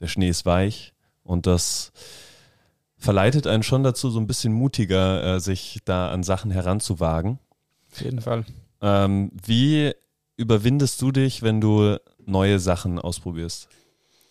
[0.00, 1.92] der Schnee ist weich und das
[2.96, 7.38] verleitet einen schon dazu, so ein bisschen mutiger äh, sich da an Sachen heranzuwagen.
[7.92, 8.44] Auf jeden Fall.
[8.80, 9.92] Ähm, wie
[10.36, 13.68] überwindest du dich, wenn du neue Sachen ausprobierst?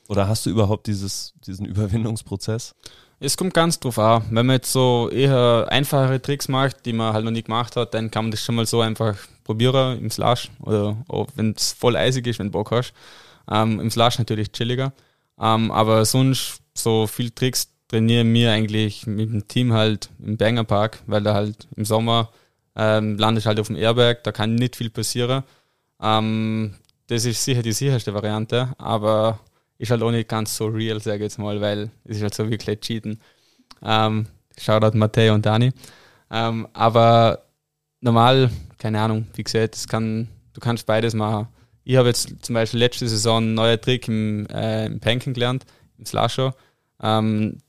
[0.08, 2.76] Oder hast du überhaupt dieses, diesen Überwindungsprozess?
[3.20, 4.24] Es kommt ganz drauf an.
[4.30, 7.94] Wenn man jetzt so eher einfachere Tricks macht, die man halt noch nie gemacht hat,
[7.94, 10.98] dann kann man das schon mal so einfach probieren im Slash oder
[11.36, 12.94] wenn es voll eisig ist, wenn du Bock hast.
[13.50, 14.92] Ähm, Im Slash natürlich chilliger.
[15.40, 20.64] Ähm, aber sonst so viel Tricks trainieren wir eigentlich mit dem Team halt im Banger
[20.64, 22.32] Park, weil da halt im Sommer
[22.76, 25.44] ähm, landest halt auf dem Airberg, da kann nicht viel passieren.
[26.02, 26.76] Ähm,
[27.08, 29.40] das ist sicher die sicherste Variante, aber
[29.78, 32.34] ist halt auch nicht ganz so real, sage ich jetzt mal, weil es ist halt
[32.34, 33.20] so wirklich Cheaten.
[33.82, 34.28] Ähm,
[34.58, 35.72] Shoutout Matteo und Dani.
[36.32, 37.44] Ähm, aber
[38.02, 41.48] normal, keine Ahnung, wie gesagt, kann, du kannst beides machen.
[41.86, 45.66] Ich habe jetzt zum Beispiel letzte Saison einen neuen Trick im, äh, im Panken gelernt,
[46.00, 46.56] im Slasher.
[47.02, 47.60] Ähm,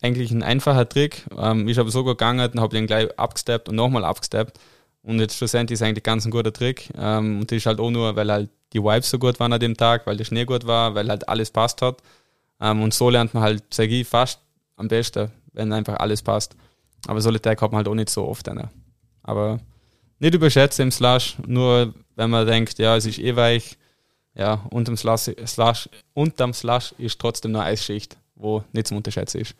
[0.00, 1.24] eigentlich ein einfacher Trick.
[1.36, 4.58] Ähm, ich habe so gut gegangen, dann habe ihn gleich abgesteppt und nochmal abgesteppt.
[5.02, 6.88] Und jetzt schlussendlich ist eigentlich ganz ein guter Trick.
[6.96, 9.60] Ähm, und das ist halt auch nur, weil halt die Vibes so gut waren an
[9.60, 12.00] dem Tag, weil der Schnee gut war, weil halt alles passt hat.
[12.60, 14.38] Ähm, und so lernt man halt, sage ich, fast
[14.76, 16.54] am besten, wenn einfach alles passt.
[17.08, 18.48] Aber Solitaire hat man halt auch nicht so oft.
[18.48, 18.70] Eine.
[19.24, 19.58] Aber
[20.24, 23.76] nicht überschätzen im Slash, nur wenn man denkt, ja, es ist eh weich,
[24.34, 29.54] ja, unterm Slash, Slash, unterm Slash ist trotzdem eine Eisschicht, wo nicht zum Unterschätzen ist.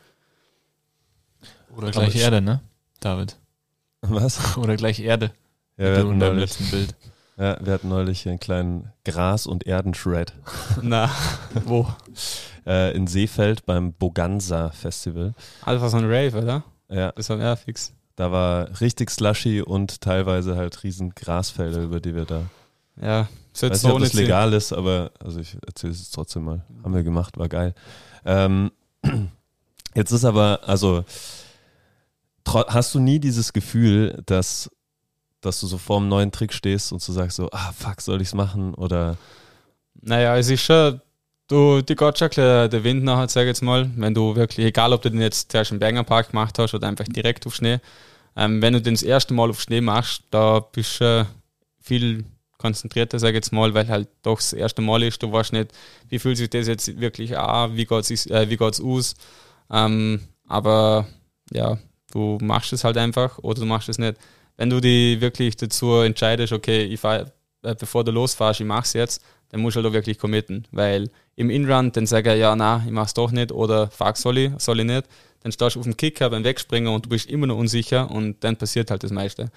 [1.76, 2.60] Oder gleich Erde, ne,
[3.00, 3.36] David?
[4.00, 4.56] Was?
[4.56, 5.32] Oder gleich Erde.
[5.76, 6.94] Ja, wir hatten, neulich, letzten Bild.
[7.36, 10.32] ja, wir hatten neulich einen kleinen Gras- und Erdenshred
[10.82, 11.10] Na,
[11.64, 11.88] wo?
[12.66, 15.34] äh, in Seefeld beim Boganza Festival.
[15.62, 16.62] Also war so ein Rave, oder?
[16.88, 17.92] Ja, Das war ja fix.
[18.16, 22.42] Da war richtig slushy und teilweise halt riesen Grasfelder, über die wir da.
[23.00, 26.00] Ja, so Ich weiß jetzt nicht, ob das legal ist, aber also ich erzähle es
[26.00, 26.62] jetzt trotzdem mal.
[26.82, 27.74] Haben wir gemacht, war geil.
[28.24, 28.70] Ähm,
[29.94, 31.04] jetzt ist aber, also
[32.46, 34.70] hast du nie dieses Gefühl, dass,
[35.40, 38.20] dass du so vor einem neuen Trick stehst und du sagst so, ah fuck, soll
[38.20, 38.74] ich's machen?
[38.74, 39.16] Oder
[40.00, 41.00] Naja, es ist schon,
[41.48, 45.02] du, die geht der Wind nachher, sag ich jetzt mal, wenn du wirklich, egal ob
[45.02, 47.78] du den jetzt zuerst im Berger Park gemacht hast oder einfach direkt auf Schnee,
[48.36, 51.26] ähm, wenn du den das erste Mal auf Schnee machst, da bist du schon
[51.80, 52.24] viel
[52.58, 55.70] konzentrierter, sag ich jetzt mal, weil halt doch das erste Mal ist, du weißt nicht,
[56.08, 59.14] wie fühlt sich das jetzt wirklich an, wie geht's, is- äh, wie geht's aus,
[59.70, 61.06] ähm, aber
[61.52, 61.78] ja,
[62.12, 64.16] du machst es halt einfach oder du machst es nicht.
[64.56, 67.26] Wenn du dich wirklich dazu entscheidest, okay, ich fahr, äh,
[67.72, 71.48] bevor du losfährst, ich mach's jetzt, dann musst du halt auch wirklich committen, weil im
[71.48, 74.80] Inrun, dann sag ich ja, na, ich mach's doch nicht oder fuck, soll ich, soll
[74.80, 75.08] ich nicht,
[75.40, 78.42] dann stehst du auf dem Kicker beim Wegspringen und du bist immer noch unsicher und
[78.44, 79.50] dann passiert halt das meiste.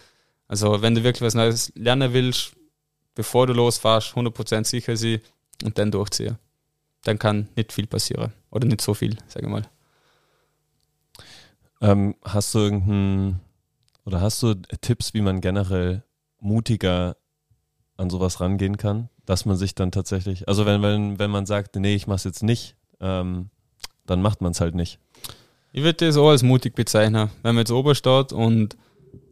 [0.47, 2.53] Also wenn du wirklich was Neues lernen willst,
[3.15, 5.19] bevor du losfährst, 100% sicher sein
[5.63, 6.37] und dann durchziehen.
[7.03, 8.33] Dann kann nicht viel passieren.
[8.51, 9.63] Oder nicht so viel, sage ich mal.
[11.81, 13.39] ähm, hast du irgendeinen,
[14.05, 16.03] oder hast du Tipps, wie man generell
[16.39, 17.17] mutiger
[17.97, 19.09] an sowas rangehen kann?
[19.25, 22.43] Dass man sich dann tatsächlich, also wenn, wenn, wenn man sagt, nee, ich mach's jetzt
[22.43, 23.49] nicht, ähm,
[24.05, 24.99] dann macht man es halt nicht.
[25.73, 27.29] Ich würde das auch als mutig bezeichnen.
[27.43, 28.77] Wenn man jetzt oben steht und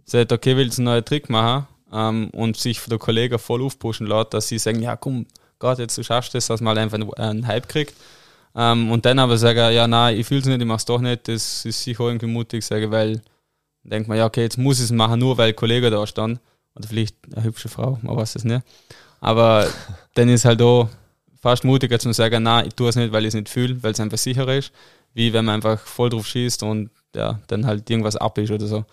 [0.03, 4.07] sagt, okay, willst du einen neuen Trick machen ähm, und sich der Kollegen voll aufpushen
[4.07, 5.26] lässt, dass sie sagen, ja komm,
[5.59, 7.95] Gott, jetzt du schaffst das, dass man halt einfach einen, Hype kriegt.
[8.55, 11.28] Ähm, und dann aber sagen, ja nein, ich fühle es nicht, ich mach's doch nicht,
[11.28, 13.22] das ist sicher irgendwie mutig, sage, weil
[13.84, 16.39] denkt man, ja okay, jetzt muss ich es machen, nur weil Kollege da stand.
[16.76, 18.63] Oder vielleicht eine hübsche Frau, man weiß es nicht.
[19.21, 19.67] Aber
[20.13, 20.89] dann ist halt auch
[21.41, 23.91] fast mutiger zu sagen, nein, ich tue es nicht, weil ich es nicht fühle, weil
[23.91, 24.71] es einfach sicherer ist,
[25.13, 28.67] wie wenn man einfach voll drauf schießt und ja, dann halt irgendwas ab ist oder
[28.67, 28.86] so.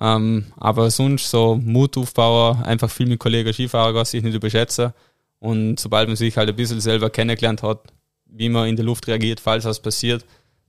[0.00, 4.92] Ähm, aber sonst so Mut aufbauen, einfach viel mit Kollegen Skifahrer sich nicht überschätzen
[5.40, 7.80] und sobald man sich halt ein bisschen selber kennengelernt hat,
[8.24, 10.24] wie man in der Luft reagiert, falls was passiert,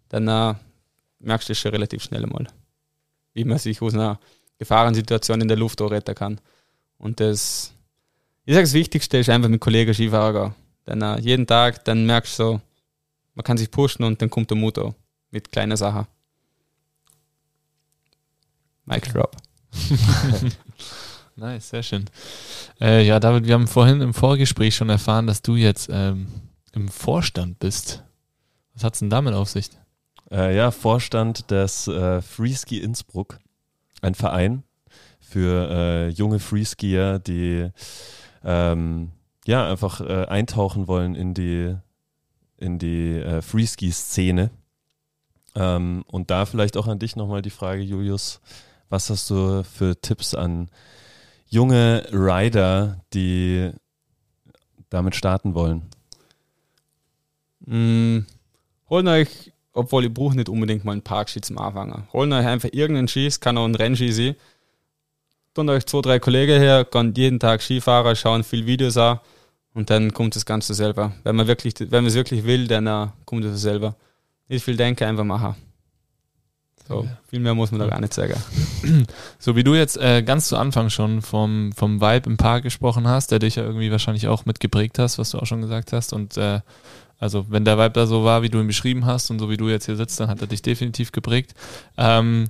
[0.10, 0.54] dann äh,
[1.20, 2.48] merkst du das schon relativ schnell mal,
[3.34, 4.20] wie man sich aus einer
[4.58, 6.42] Gefahrensituation in der Luft auch retten kann.
[7.02, 7.74] Und das,
[8.46, 10.56] ich sage, das Wichtigste ist einfach mit Kollegen Skifahrer gehen.
[10.86, 12.62] Dann äh, jeden Tag, dann merkst du so,
[13.34, 14.94] man kann sich pushen und dann kommt der Mut auch
[15.32, 16.06] mit kleinen Sachen.
[18.86, 19.36] Mic drop.
[21.38, 22.06] Nice, sehr schön.
[22.80, 26.28] Äh, ja, David, wir haben vorhin im Vorgespräch schon erfahren, dass du jetzt ähm,
[26.74, 28.04] im Vorstand bist.
[28.74, 29.70] Was hat's denn damit auf sich?
[30.30, 33.40] Äh, ja, Vorstand des äh, Freeski Innsbruck,
[34.02, 34.64] ein Verein
[35.32, 37.70] für äh, junge Freeskier, die
[38.44, 39.12] ähm,
[39.46, 41.76] ja einfach äh, eintauchen wollen in die
[42.58, 44.52] in die äh, Freeski-Szene.
[45.56, 48.42] Ähm, und da vielleicht auch an dich nochmal die Frage, Julius,
[48.90, 50.70] was hast du für Tipps an
[51.48, 53.72] junge Rider, die
[54.90, 55.90] damit starten wollen?
[57.66, 58.26] Mm,
[58.90, 62.08] holt euch, obwohl ihr braucht nicht unbedingt mal einen Parkski zum Anfangen.
[62.12, 64.36] Holt euch einfach irgendeinen Ski, es kann auch ein Rennski sein.
[65.54, 69.20] Tun euch zwei, drei Kollegen her, kann jeden Tag Skifahren, schauen viel Videos an
[69.74, 71.12] und dann kommt das Ganze selber.
[71.24, 73.96] Wenn man wirklich, wenn man es wirklich will, dann äh, kommt es selber.
[74.48, 75.56] Nicht viel denken, einfach machen.
[76.88, 78.36] So, viel mehr muss man da gar nicht sagen.
[79.40, 83.08] So wie du jetzt äh, ganz zu Anfang schon vom, vom Vibe im Park gesprochen
[83.08, 86.14] hast, der dich ja irgendwie wahrscheinlich auch mitgeprägt hast, was du auch schon gesagt hast.
[86.14, 86.60] Und äh,
[87.20, 89.58] also wenn der Vibe da so war, wie du ihn beschrieben hast und so wie
[89.58, 91.54] du jetzt hier sitzt, dann hat er dich definitiv geprägt.
[91.98, 92.50] Ähm,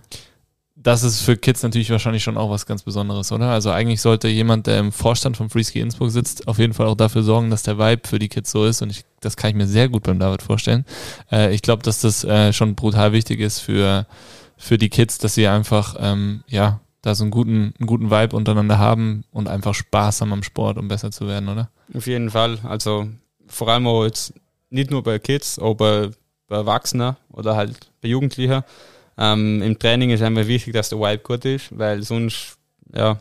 [0.83, 3.49] das ist für Kids natürlich wahrscheinlich schon auch was ganz Besonderes, oder?
[3.49, 6.95] Also eigentlich sollte jemand, der im Vorstand von Freeski Innsbruck sitzt, auf jeden Fall auch
[6.95, 8.81] dafür sorgen, dass der Vibe für die Kids so ist.
[8.81, 10.85] Und ich, das kann ich mir sehr gut beim David vorstellen.
[11.31, 14.07] Äh, ich glaube, dass das äh, schon brutal wichtig ist für,
[14.57, 18.35] für die Kids, dass sie einfach, ähm, ja, da so einen guten, einen guten Vibe
[18.35, 21.69] untereinander haben und einfach Spaß haben am Sport, um besser zu werden, oder?
[21.93, 22.59] Auf jeden Fall.
[22.63, 23.07] Also
[23.47, 24.33] vor allem auch jetzt
[24.69, 26.09] nicht nur bei Kids, bei,
[26.47, 28.63] bei Erwachsenen oder halt bei Jugendlichen.
[29.23, 32.57] Ähm, Im Training ist einfach wichtig, dass der Vibe gut ist, weil sonst
[32.91, 33.19] ja,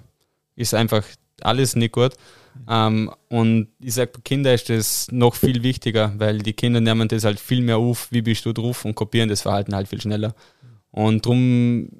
[0.56, 1.04] ist einfach
[1.42, 2.12] alles nicht gut.
[2.66, 7.06] Ähm, und ich sage, bei Kindern ist das noch viel wichtiger, weil die Kinder nehmen
[7.06, 10.00] das halt viel mehr auf, wie bist du drauf und kopieren das Verhalten halt viel
[10.00, 10.34] schneller.
[10.90, 11.90] Und darum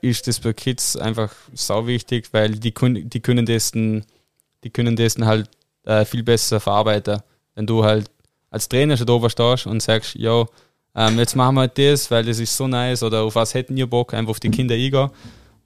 [0.00, 5.16] ist das bei Kids einfach sau wichtig, weil die, die können das, die können das
[5.18, 5.50] halt
[5.84, 7.20] äh, viel besser verarbeiten.
[7.56, 8.08] Wenn du halt
[8.50, 10.46] als Trainer schon da stehst und sagst, ja,
[10.94, 13.76] ähm, jetzt machen wir halt das, weil das ist so nice oder auf was hätten
[13.76, 15.10] ihr Bock, einfach auf die Kinder eingehen.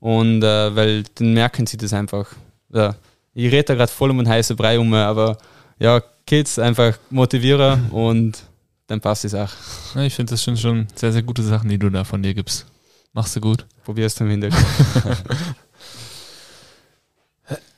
[0.01, 2.29] Und äh, weil dann merken sie das einfach.
[2.73, 2.95] Ja.
[3.35, 5.39] Ich rede da gerade voll um einen heißen Brei um, aber
[5.79, 8.43] ja, Kids einfach motivieren und
[8.87, 9.51] dann passt es auch.
[9.95, 12.35] Ja, ich finde das schon, schon sehr, sehr gute Sachen, die du da von dir
[12.35, 12.67] gibst.
[13.13, 13.67] Machst du gut.
[13.85, 14.57] Probier's zumindest.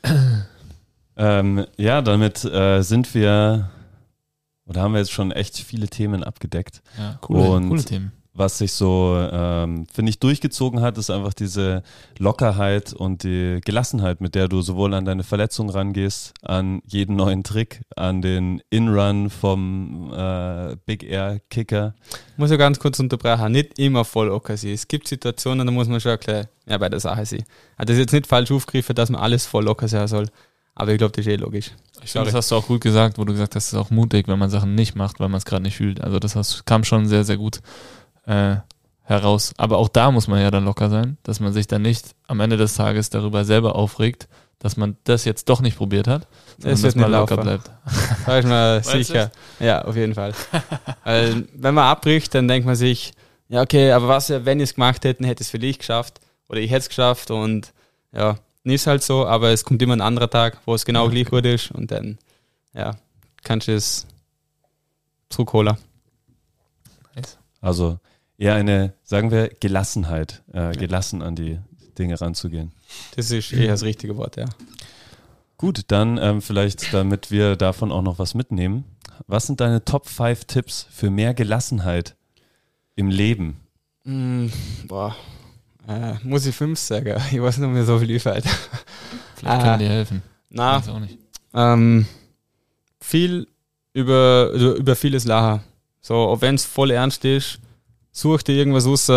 [1.17, 3.71] ähm, ja, damit äh, sind wir,
[4.71, 6.81] oder haben wir jetzt schon echt viele Themen abgedeckt.
[6.97, 11.35] Ja, coole, und coole Themen was sich so, ähm, finde ich, durchgezogen hat, ist einfach
[11.35, 11.83] diese
[12.19, 17.43] Lockerheit und die Gelassenheit, mit der du sowohl an deine Verletzung rangehst, an jeden neuen
[17.43, 21.95] Trick, an den In-Run vom äh, Big Air Kicker.
[22.37, 24.73] Muss ich ganz kurz unterbrechen, nicht immer voll locker sein.
[24.73, 27.45] Es gibt Situationen, da muss man schon erklären, ja, bei der Sache sein.
[27.77, 30.27] Also das ist jetzt nicht falsch aufgegriffen, dass man alles voll locker sein soll.
[30.81, 31.73] Aber ich glaube, das ist eh logisch.
[32.03, 33.91] Ich finde, das hast du auch gut gesagt, wo du gesagt hast, es ist auch
[33.91, 36.01] mutig, wenn man Sachen nicht macht, weil man es gerade nicht fühlt.
[36.01, 37.61] Also das hast, kam schon sehr, sehr gut
[38.27, 38.57] äh,
[39.03, 39.53] heraus.
[39.59, 42.41] Aber auch da muss man ja dann locker sein, dass man sich dann nicht am
[42.41, 44.29] Ende des Tages darüber selber aufregt,
[44.59, 46.27] dass man das jetzt doch nicht probiert hat,
[46.59, 47.71] sondern dass man locker bleibt.
[48.25, 49.31] Da ist man sicher.
[49.59, 50.33] Ja, auf jeden Fall.
[51.05, 53.13] Weil, wenn man abbricht, dann denkt man sich,
[53.49, 56.61] ja, okay, aber was, wenn ich es gemacht hätte, hätte es für dich geschafft oder
[56.61, 57.73] ich hätte es geschafft und
[58.13, 61.27] ja, ist halt so, aber es kommt immer ein anderer Tag, wo es genau gleich
[61.27, 62.19] gut ist und dann,
[62.75, 62.97] ja,
[63.43, 64.07] kannst du es
[65.29, 65.77] zurückholen.
[67.61, 67.99] Also
[68.39, 71.59] eher eine, sagen wir, Gelassenheit, äh, gelassen an die
[71.99, 72.73] Dinge ranzugehen.
[73.17, 74.47] Das ist eher das richtige Wort, ja.
[75.59, 78.85] Gut, dann ähm, vielleicht, damit wir davon auch noch was mitnehmen.
[79.27, 82.17] Was sind deine Top 5 Tipps für mehr Gelassenheit
[82.97, 83.61] im Leben?
[84.05, 84.47] Mm,
[84.89, 85.15] boah,
[85.91, 87.21] äh, muss ich fünf sagen?
[87.31, 88.43] Ich weiß nicht mehr so viel Vielleicht
[89.43, 90.23] können wir dir helfen.
[90.51, 91.19] Na, auch nicht.
[91.55, 92.07] Ähm,
[93.01, 93.47] viel
[93.93, 95.63] über, über vieles lachen.
[96.01, 97.59] So, auch wenn es voll ernst ist,
[98.13, 99.09] such dir irgendwas aus,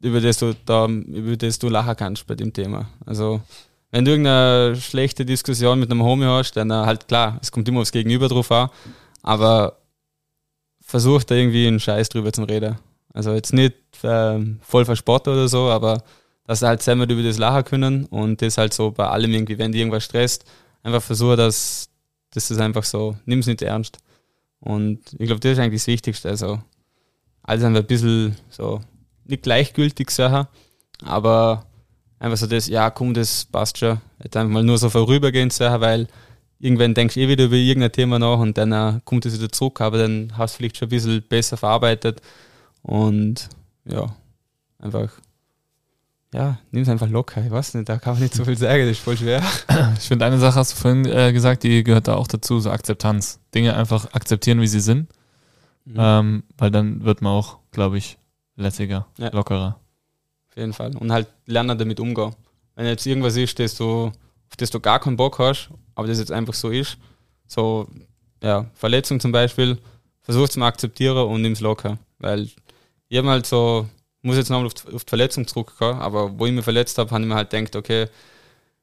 [0.00, 2.88] über das du da, über das du lachen kannst bei dem Thema.
[3.06, 3.40] Also,
[3.90, 7.80] wenn du irgendeine schlechte Diskussion mit einem Homie hast, dann halt klar, es kommt immer
[7.80, 8.70] aufs Gegenüber drauf an,
[9.22, 9.78] aber
[10.80, 12.78] versuch da irgendwie einen Scheiß drüber zu reden.
[13.14, 16.02] Also jetzt nicht äh, voll verspottet oder so, aber
[16.46, 19.58] dass sie halt selber über das lachen können und das halt so bei allem irgendwie,
[19.58, 20.44] wenn die irgendwas stresst,
[20.82, 21.88] einfach versuche, dass,
[22.30, 23.98] dass das einfach so, nimm es nicht ernst.
[24.60, 26.28] Und ich glaube, das ist eigentlich das Wichtigste.
[26.28, 26.60] Also,
[27.42, 28.80] alles einfach ein bisschen so,
[29.24, 30.46] nicht gleichgültig Sachen,
[31.04, 31.66] aber
[32.18, 34.00] einfach so das, ja, komm, das passt schon.
[34.22, 36.08] Jetzt einfach mal nur so vorübergehend Sachen, weil
[36.58, 39.50] irgendwann denkst du eh wieder über irgendein Thema nach und dann uh, kommt es wieder
[39.50, 42.20] zurück, aber dann hast du vielleicht schon ein bisschen besser verarbeitet
[42.82, 43.48] und
[43.84, 44.14] ja,
[44.78, 45.10] einfach
[46.34, 47.44] ja, nimm es einfach locker.
[47.44, 49.42] Ich weiß nicht, da kann man nicht so viel sagen, das ist voll schwer.
[49.98, 52.70] Ich finde, eine Sache hast du vorhin äh, gesagt, die gehört da auch dazu, so
[52.70, 53.38] Akzeptanz.
[53.54, 55.10] Dinge einfach akzeptieren, wie sie sind.
[55.84, 55.96] Mhm.
[55.98, 58.18] Ähm, weil dann wird man auch, glaube ich,
[58.56, 59.28] lässiger, ja.
[59.32, 59.78] lockerer.
[60.48, 60.96] Auf jeden Fall.
[60.96, 62.34] Und halt lernen damit umgehen.
[62.76, 66.18] Wenn jetzt irgendwas ist, das du, auf das du gar keinen Bock hast, aber das
[66.18, 66.96] jetzt einfach so ist,
[67.46, 67.86] so,
[68.42, 69.78] ja, Verletzung zum Beispiel,
[70.22, 71.98] versuch es mal akzeptieren und nimm es locker.
[72.18, 72.48] Weil
[73.12, 73.86] ich habe halt so
[74.22, 77.22] muss jetzt nochmal auf, auf die Verletzung zurückkommen, aber wo ich mich verletzt habe, habe
[77.22, 78.06] ich mir halt gedacht, okay,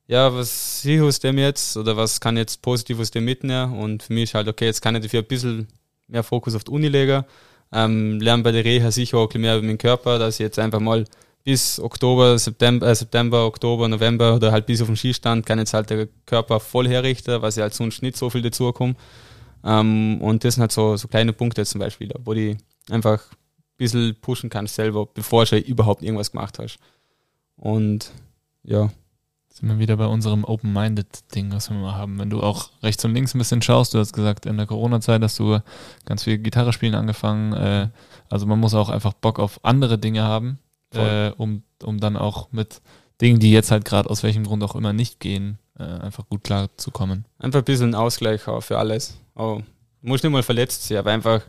[0.06, 3.26] ja, was sehe ich aus dem jetzt oder was kann ich jetzt positiv aus dem
[3.26, 3.80] mitnehmen?
[3.80, 5.68] Und für mich ist halt, okay, jetzt kann ich dafür ein bisschen
[6.08, 7.24] mehr Fokus auf die Uni legen,
[7.72, 10.42] ähm, lerne bei der Reha sicher auch ein bisschen mehr über meinen Körper, dass ich
[10.42, 11.06] jetzt einfach mal
[11.44, 15.74] bis Oktober, September, äh, September, Oktober, November oder halt bis auf den Skistand kann jetzt
[15.74, 18.96] halt der Körper voll herrichten, was ich halt sonst nicht so viel dazu komme.
[19.64, 22.58] Ähm, und das sind halt so, so kleine Punkte zum Beispiel, wo die
[22.92, 23.24] einfach
[23.80, 26.78] bisschen pushen kannst selber, bevor du überhaupt irgendwas gemacht hast.
[27.56, 28.12] Und
[28.64, 28.92] ja.
[29.52, 32.20] Sind wir wieder bei unserem Open-Minded-Ding, was wir mal haben.
[32.20, 35.22] Wenn du auch rechts und links ein bisschen schaust, du hast gesagt, in der Corona-Zeit
[35.24, 35.60] hast du
[36.06, 37.54] ganz viel Gitarre spielen angefangen.
[37.54, 37.90] Äh,
[38.30, 40.60] also man muss auch einfach Bock auf andere Dinge haben,
[40.94, 42.82] äh, um, um dann auch mit
[43.22, 46.44] Dingen, die jetzt halt gerade aus welchem Grund auch immer nicht gehen, äh, einfach gut
[46.44, 47.26] klar zu kommen.
[47.40, 49.18] Einfach ein bisschen Ausgleich für alles.
[49.36, 49.62] Oh,
[50.02, 51.42] muss nicht mal verletzt sein, aber einfach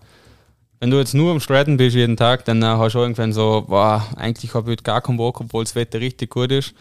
[0.81, 3.65] wenn du jetzt nur am Streiten bist jeden Tag, dann äh, hast du irgendwann so,
[3.69, 6.75] boah, eigentlich habe ich heute gar keinen Bock, obwohl das Wetter richtig gut ist.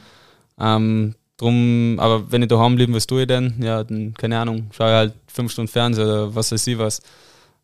[0.57, 3.55] Ähm, drum, aber wenn ich daheim bleiben, was tue ich denn?
[3.61, 7.01] Ja, dann, keine Ahnung, schaue ich halt fünf Stunden Fernsehen oder was weiß ich was.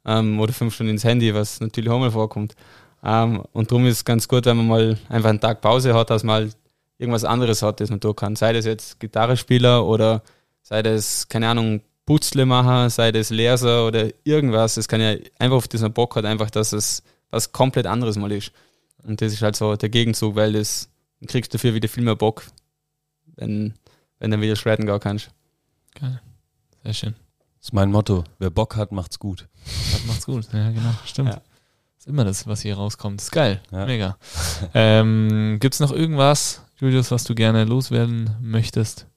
[0.05, 2.53] Ähm, oder fünf Stunden ins Handy, was natürlich auch mal vorkommt.
[3.03, 6.09] Ähm, und darum ist es ganz gut, wenn man mal einfach einen Tag Pause hat,
[6.09, 6.57] dass man halt
[6.97, 8.35] irgendwas anderes hat, das man tun kann.
[8.35, 10.21] Sei das jetzt Gitarrespieler oder
[10.63, 14.77] sei das, keine Ahnung, Putzle machen, sei das Leser oder irgendwas.
[14.77, 18.31] Es kann ja einfach auf diesen Bock hat, einfach, dass es was komplett anderes mal
[18.31, 18.51] ist.
[19.03, 20.89] Und das ist halt so der Gegenzug, weil das
[21.19, 22.45] dann kriegst du dafür wieder viel mehr Bock,
[23.35, 23.73] wenn,
[24.19, 25.29] wenn du wieder shredden gar kannst.
[25.99, 26.21] Geil.
[26.83, 27.15] Sehr schön.
[27.59, 28.23] Das ist mein Motto.
[28.37, 29.47] Wer Bock hat, macht's gut.
[29.91, 30.47] Das macht's gut.
[30.53, 30.93] Ja, genau.
[31.05, 31.29] Stimmt.
[31.29, 31.41] Ja.
[31.97, 33.21] Ist immer das, was hier rauskommt.
[33.21, 33.61] Ist geil.
[33.71, 33.85] Ja.
[33.85, 34.17] Mega.
[34.73, 39.07] ähm, gibt's noch irgendwas, Julius, was du gerne loswerden möchtest?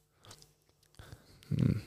[1.49, 1.82] Hm.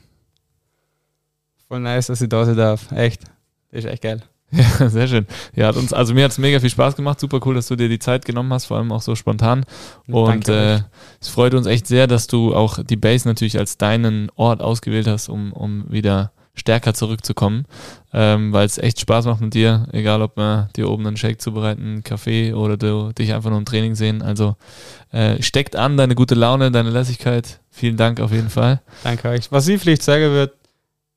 [1.72, 2.92] Voll nice, dass ich da sein darf.
[2.92, 3.22] Echt.
[3.70, 4.20] Das ist echt geil.
[4.50, 5.26] Ja, sehr schön.
[5.54, 7.18] Ja, hat uns, also mir hat es mega viel Spaß gemacht.
[7.18, 9.64] Super cool, dass du dir die Zeit genommen hast, vor allem auch so spontan.
[10.06, 10.80] Und äh,
[11.18, 15.06] es freut uns echt sehr, dass du auch die Base natürlich als deinen Ort ausgewählt
[15.06, 17.64] hast, um, um wieder stärker zurückzukommen,
[18.12, 21.40] ähm, weil es echt Spaß macht mit dir, egal ob wir dir oben einen Shake
[21.40, 24.20] zubereiten, einen Kaffee oder du dich einfach nur im Training sehen.
[24.20, 24.56] Also
[25.10, 27.60] äh, steckt an, deine gute Laune, deine Lässigkeit.
[27.70, 28.82] Vielen Dank auf jeden Fall.
[29.02, 29.50] Danke euch.
[29.50, 30.52] Was ich vielleicht sagen würde,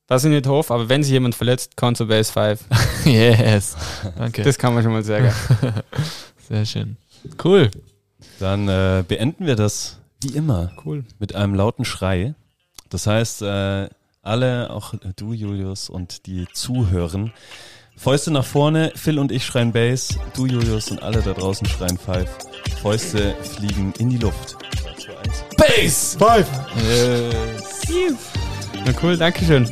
[0.08, 2.60] was ich nicht hoffe, aber wenn sich jemand verletzt, kann zur Base 5.
[3.04, 3.76] yes.
[4.16, 4.42] Danke.
[4.42, 5.32] Das kann man schon mal sagen.
[6.48, 6.96] Sehr schön.
[7.42, 7.70] Cool.
[8.38, 11.04] Dann äh, beenden wir das wie immer Cool.
[11.18, 12.34] mit einem lauten Schrei.
[12.88, 13.88] Das heißt, äh,
[14.22, 17.32] alle, auch du, Julius, und die zuhören,
[17.96, 21.96] Fäuste nach vorne, Phil und ich schreien Bass, du, Julius, und alle da draußen schreien
[21.96, 22.28] Five.
[22.82, 24.56] Fäuste fliegen in die Luft.
[24.84, 25.44] 3, 2, 1.
[25.56, 26.18] Base!
[26.18, 26.48] Five!
[27.88, 28.18] Yes.
[28.84, 29.66] Na cool, Dankeschön.